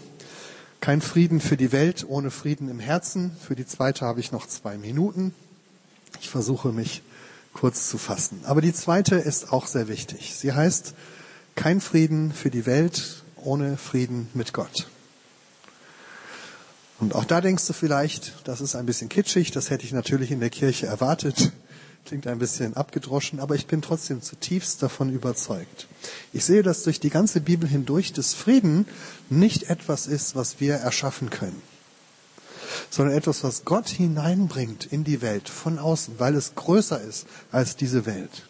Kein 0.79 1.01
Frieden 1.01 1.39
für 1.41 1.57
die 1.57 1.71
Welt 1.71 2.05
ohne 2.07 2.31
Frieden 2.31 2.69
im 2.69 2.79
Herzen. 2.79 3.31
Für 3.45 3.55
die 3.55 3.65
zweite 3.65 4.05
habe 4.05 4.19
ich 4.19 4.31
noch 4.31 4.47
zwei 4.47 4.77
Minuten. 4.77 5.33
Ich 6.21 6.29
versuche 6.29 6.71
mich 6.71 7.03
kurz 7.53 7.89
zu 7.89 7.97
fassen. 7.97 8.41
Aber 8.45 8.61
die 8.61 8.73
zweite 8.73 9.15
ist 9.15 9.51
auch 9.51 9.67
sehr 9.67 9.87
wichtig. 9.87 10.35
Sie 10.35 10.53
heißt, 10.53 10.93
kein 11.55 11.81
Frieden 11.81 12.31
für 12.31 12.51
die 12.51 12.65
Welt 12.65 13.23
ohne 13.43 13.77
Frieden 13.77 14.29
mit 14.33 14.53
Gott. 14.53 14.87
Und 16.99 17.13
auch 17.13 17.25
da 17.25 17.41
denkst 17.41 17.67
du 17.67 17.73
vielleicht, 17.73 18.33
das 18.45 18.61
ist 18.61 18.75
ein 18.75 18.85
bisschen 18.85 19.09
kitschig, 19.09 19.51
das 19.51 19.69
hätte 19.69 19.85
ich 19.85 19.91
natürlich 19.91 20.31
in 20.31 20.39
der 20.39 20.49
Kirche 20.49 20.87
erwartet. 20.87 21.51
Klingt 22.05 22.25
ein 22.25 22.39
bisschen 22.39 22.75
abgedroschen, 22.75 23.39
aber 23.39 23.55
ich 23.55 23.67
bin 23.67 23.81
trotzdem 23.81 24.21
zutiefst 24.21 24.81
davon 24.81 25.11
überzeugt. 25.11 25.87
Ich 26.31 26.45
sehe, 26.45 26.63
dass 26.63 26.83
durch 26.83 26.99
die 26.99 27.09
ganze 27.09 27.41
Bibel 27.41 27.67
hindurch 27.67 28.13
das 28.13 28.33
Frieden 28.33 28.87
nicht 29.29 29.69
etwas 29.69 30.07
ist, 30.07 30.35
was 30.35 30.59
wir 30.59 30.75
erschaffen 30.75 31.29
können, 31.29 31.61
sondern 32.89 33.15
etwas, 33.15 33.43
was 33.43 33.65
Gott 33.65 33.89
hineinbringt 33.89 34.85
in 34.85 35.03
die 35.03 35.21
Welt 35.21 35.49
von 35.49 35.79
außen, 35.79 36.15
weil 36.17 36.35
es 36.35 36.55
größer 36.55 37.01
ist 37.01 37.27
als 37.51 37.75
diese 37.75 38.05
Welt. 38.05 38.47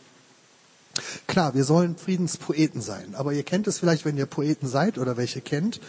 Klar, 1.27 1.53
wir 1.53 1.63
sollen 1.63 1.97
Friedenspoeten 1.97 2.81
sein, 2.81 3.15
aber 3.15 3.33
ihr 3.33 3.43
kennt 3.43 3.67
es 3.67 3.79
vielleicht, 3.79 4.05
wenn 4.05 4.17
ihr 4.17 4.25
Poeten 4.25 4.67
seid 4.67 4.97
oder 4.97 5.17
welche 5.17 5.41
kennt. 5.41 5.79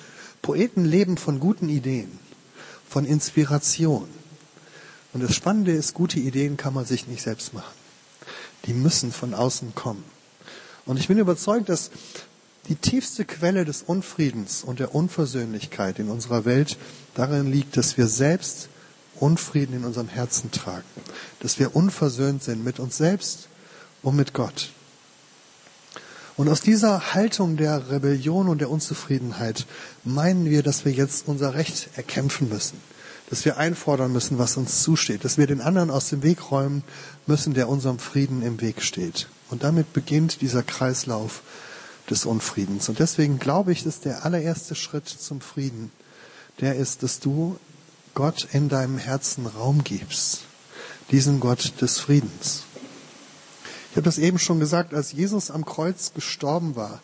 Poeten 0.42 0.84
leben 0.84 1.16
von 1.16 1.40
guten 1.40 1.68
Ideen 1.68 2.18
von 2.88 3.04
Inspiration. 3.04 4.08
Und 5.12 5.22
das 5.22 5.34
Spannende 5.34 5.72
ist, 5.72 5.94
gute 5.94 6.18
Ideen 6.18 6.56
kann 6.56 6.74
man 6.74 6.86
sich 6.86 7.06
nicht 7.06 7.22
selbst 7.22 7.54
machen. 7.54 7.74
Die 8.64 8.72
müssen 8.72 9.12
von 9.12 9.34
außen 9.34 9.74
kommen. 9.74 10.04
Und 10.86 10.98
ich 10.98 11.08
bin 11.08 11.18
überzeugt, 11.18 11.68
dass 11.68 11.90
die 12.68 12.76
tiefste 12.76 13.24
Quelle 13.24 13.64
des 13.64 13.82
Unfriedens 13.82 14.62
und 14.64 14.80
der 14.80 14.94
Unversöhnlichkeit 14.94 15.98
in 15.98 16.08
unserer 16.08 16.44
Welt 16.44 16.76
darin 17.14 17.50
liegt, 17.50 17.76
dass 17.76 17.96
wir 17.96 18.06
selbst 18.06 18.68
Unfrieden 19.16 19.74
in 19.74 19.84
unserem 19.84 20.08
Herzen 20.08 20.50
tragen. 20.50 20.84
Dass 21.40 21.58
wir 21.58 21.74
unversöhnt 21.74 22.42
sind 22.42 22.64
mit 22.64 22.78
uns 22.78 22.96
selbst 22.96 23.48
und 24.02 24.16
mit 24.16 24.32
Gott. 24.32 24.70
Und 26.38 26.48
aus 26.48 26.60
dieser 26.60 27.14
Haltung 27.14 27.56
der 27.56 27.90
Rebellion 27.90 28.46
und 28.48 28.60
der 28.60 28.70
Unzufriedenheit 28.70 29.66
meinen 30.04 30.48
wir, 30.48 30.62
dass 30.62 30.84
wir 30.84 30.92
jetzt 30.92 31.26
unser 31.26 31.54
Recht 31.54 31.90
erkämpfen 31.96 32.48
müssen, 32.48 32.80
dass 33.28 33.44
wir 33.44 33.56
einfordern 33.56 34.12
müssen, 34.12 34.38
was 34.38 34.56
uns 34.56 34.84
zusteht, 34.84 35.24
dass 35.24 35.36
wir 35.36 35.48
den 35.48 35.60
anderen 35.60 35.90
aus 35.90 36.10
dem 36.10 36.22
Weg 36.22 36.52
räumen 36.52 36.84
müssen, 37.26 37.54
der 37.54 37.68
unserem 37.68 37.98
Frieden 37.98 38.42
im 38.42 38.60
Weg 38.60 38.82
steht. 38.82 39.26
Und 39.50 39.64
damit 39.64 39.92
beginnt 39.92 40.40
dieser 40.40 40.62
Kreislauf 40.62 41.42
des 42.08 42.24
Unfriedens. 42.24 42.88
Und 42.88 43.00
deswegen 43.00 43.40
glaube 43.40 43.72
ich, 43.72 43.82
dass 43.82 43.98
der 43.98 44.24
allererste 44.24 44.76
Schritt 44.76 45.08
zum 45.08 45.40
Frieden, 45.40 45.90
der 46.60 46.76
ist, 46.76 47.02
dass 47.02 47.18
du 47.18 47.58
Gott 48.14 48.46
in 48.52 48.68
deinem 48.68 48.98
Herzen 48.98 49.46
Raum 49.46 49.82
gibst, 49.82 50.42
diesen 51.10 51.40
Gott 51.40 51.72
des 51.80 51.98
Friedens. 51.98 52.62
Ich 53.90 53.96
habe 53.96 54.02
das 54.02 54.18
eben 54.18 54.38
schon 54.38 54.60
gesagt, 54.60 54.94
als 54.94 55.12
Jesus 55.12 55.50
am 55.50 55.64
Kreuz 55.64 56.12
gestorben 56.14 56.76
war 56.76 57.00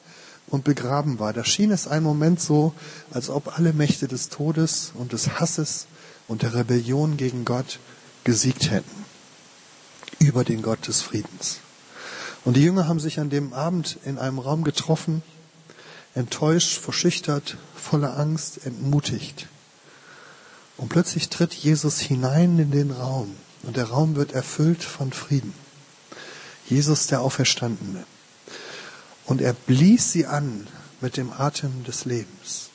und 0.48 0.64
begraben 0.64 1.18
war, 1.18 1.32
da 1.32 1.44
schien 1.44 1.70
es 1.70 1.88
einen 1.88 2.04
Moment 2.04 2.40
so, 2.40 2.74
als 3.10 3.30
ob 3.30 3.58
alle 3.58 3.72
Mächte 3.72 4.06
des 4.06 4.28
Todes 4.28 4.92
und 4.94 5.12
des 5.12 5.40
Hasses 5.40 5.86
und 6.28 6.42
der 6.42 6.54
Rebellion 6.54 7.16
gegen 7.16 7.44
Gott 7.44 7.78
gesiegt 8.24 8.70
hätten 8.70 9.04
über 10.18 10.44
den 10.44 10.62
Gott 10.62 10.86
des 10.86 11.02
Friedens. 11.02 11.58
Und 12.44 12.56
die 12.56 12.62
Jünger 12.62 12.86
haben 12.88 13.00
sich 13.00 13.20
an 13.20 13.30
dem 13.30 13.52
Abend 13.52 13.98
in 14.04 14.18
einem 14.18 14.38
Raum 14.38 14.64
getroffen, 14.64 15.22
enttäuscht, 16.14 16.78
verschüchtert, 16.78 17.56
voller 17.74 18.18
Angst, 18.18 18.64
entmutigt. 18.66 19.48
Und 20.76 20.88
plötzlich 20.88 21.28
tritt 21.28 21.54
Jesus 21.54 22.00
hinein 22.00 22.58
in 22.58 22.70
den 22.70 22.90
Raum 22.90 23.34
und 23.62 23.76
der 23.76 23.86
Raum 23.86 24.16
wird 24.16 24.32
erfüllt 24.32 24.82
von 24.82 25.12
Frieden. 25.12 25.52
Jesus 26.68 27.06
der 27.06 27.20
Auferstandene. 27.20 28.04
Und 29.26 29.40
er 29.40 29.52
blies 29.52 30.12
sie 30.12 30.26
an 30.26 30.66
mit 31.00 31.16
dem 31.16 31.32
Atem 31.32 31.84
des 31.84 32.04
Lebens. 32.04 32.70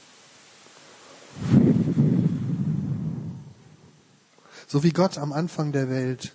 So 4.68 4.84
wie 4.84 4.92
Gott 4.92 5.18
am 5.18 5.34
Anfang 5.34 5.72
der 5.72 5.90
Welt 5.90 6.34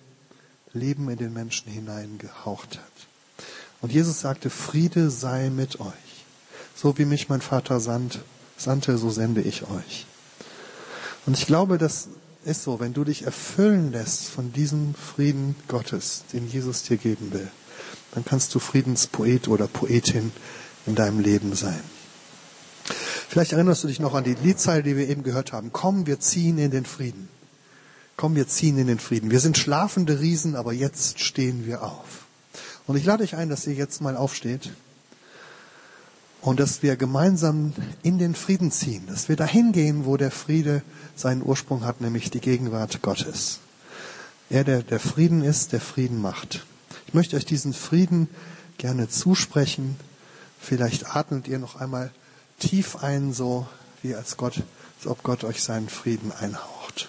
Leben 0.72 1.08
in 1.08 1.18
den 1.18 1.32
Menschen 1.32 1.70
hineingehaucht 1.70 2.78
hat. 2.78 3.44
Und 3.80 3.92
Jesus 3.92 4.20
sagte, 4.20 4.50
Friede 4.50 5.10
sei 5.10 5.50
mit 5.50 5.78
euch. 5.78 5.92
So 6.74 6.98
wie 6.98 7.04
mich 7.04 7.28
mein 7.28 7.40
Vater 7.40 7.78
sandte, 7.78 8.98
so 8.98 9.10
sende 9.10 9.40
ich 9.40 9.62
euch. 9.62 10.06
Und 11.26 11.38
ich 11.38 11.46
glaube, 11.46 11.78
dass 11.78 12.08
ist 12.44 12.62
so, 12.62 12.80
wenn 12.80 12.92
du 12.92 13.04
dich 13.04 13.24
erfüllen 13.24 13.92
lässt 13.92 14.26
von 14.26 14.52
diesem 14.52 14.94
Frieden 14.94 15.56
Gottes, 15.68 16.24
den 16.32 16.48
Jesus 16.48 16.82
dir 16.82 16.96
geben 16.96 17.32
will, 17.32 17.48
dann 18.12 18.24
kannst 18.24 18.54
du 18.54 18.58
Friedenspoet 18.58 19.48
oder 19.48 19.66
Poetin 19.66 20.32
in 20.86 20.94
deinem 20.94 21.20
Leben 21.20 21.54
sein. 21.54 21.80
Vielleicht 22.84 23.52
erinnerst 23.52 23.82
du 23.82 23.88
dich 23.88 24.00
noch 24.00 24.14
an 24.14 24.24
die 24.24 24.34
Liedzeile, 24.34 24.82
die 24.82 24.96
wir 24.96 25.08
eben 25.08 25.22
gehört 25.22 25.52
haben. 25.52 25.72
Komm, 25.72 26.06
wir 26.06 26.20
ziehen 26.20 26.58
in 26.58 26.70
den 26.70 26.84
Frieden. 26.84 27.28
Komm, 28.16 28.36
wir 28.36 28.46
ziehen 28.46 28.78
in 28.78 28.86
den 28.86 29.00
Frieden. 29.00 29.30
Wir 29.30 29.40
sind 29.40 29.58
schlafende 29.58 30.20
Riesen, 30.20 30.54
aber 30.54 30.72
jetzt 30.72 31.18
stehen 31.20 31.66
wir 31.66 31.82
auf. 31.82 32.26
Und 32.86 32.96
ich 32.96 33.04
lade 33.04 33.24
dich 33.24 33.34
ein, 33.34 33.48
dass 33.48 33.66
ihr 33.66 33.74
jetzt 33.74 34.00
mal 34.02 34.16
aufsteht 34.16 34.70
und 36.44 36.60
dass 36.60 36.82
wir 36.82 36.96
gemeinsam 36.96 37.72
in 38.02 38.18
den 38.18 38.34
Frieden 38.34 38.70
ziehen, 38.70 39.06
dass 39.06 39.30
wir 39.30 39.36
dahin 39.36 39.72
gehen, 39.72 40.04
wo 40.04 40.18
der 40.18 40.30
Friede 40.30 40.82
seinen 41.16 41.42
Ursprung 41.42 41.86
hat, 41.86 42.02
nämlich 42.02 42.30
die 42.30 42.40
Gegenwart 42.40 43.00
Gottes. 43.00 43.60
Er, 44.50 44.62
der 44.62 44.82
der 44.82 45.00
Frieden 45.00 45.42
ist, 45.42 45.72
der 45.72 45.80
Frieden 45.80 46.20
macht. 46.20 46.66
Ich 47.06 47.14
möchte 47.14 47.36
euch 47.36 47.46
diesen 47.46 47.72
Frieden 47.72 48.28
gerne 48.76 49.08
zusprechen. 49.08 49.96
Vielleicht 50.60 51.16
atmet 51.16 51.48
ihr 51.48 51.58
noch 51.58 51.76
einmal 51.76 52.12
tief 52.58 52.96
ein, 52.96 53.32
so 53.32 53.66
wie 54.02 54.14
als 54.14 54.36
Gott, 54.36 54.62
als 54.98 55.06
ob 55.06 55.22
Gott 55.22 55.44
euch 55.44 55.62
seinen 55.62 55.88
Frieden 55.88 56.30
einhaucht. 56.30 57.08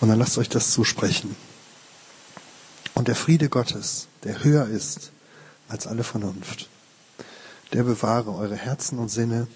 Und 0.00 0.10
dann 0.10 0.18
lasst 0.18 0.38
euch 0.38 0.48
das 0.48 0.70
zusprechen. 0.70 1.34
Und 2.94 3.08
der 3.08 3.16
Friede 3.16 3.48
Gottes, 3.48 4.06
der 4.22 4.44
höher 4.44 4.68
ist 4.68 5.10
als 5.70 5.86
alle 5.86 6.04
Vernunft, 6.04 6.68
der 7.72 7.84
bewahre 7.84 8.34
eure 8.34 8.56
Herzen 8.56 8.98
und 8.98 9.08
Sinne 9.08 9.46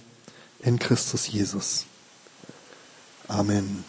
in 0.61 0.79
Christus 0.79 1.27
Jesus. 1.27 1.85
Amen. 3.29 3.85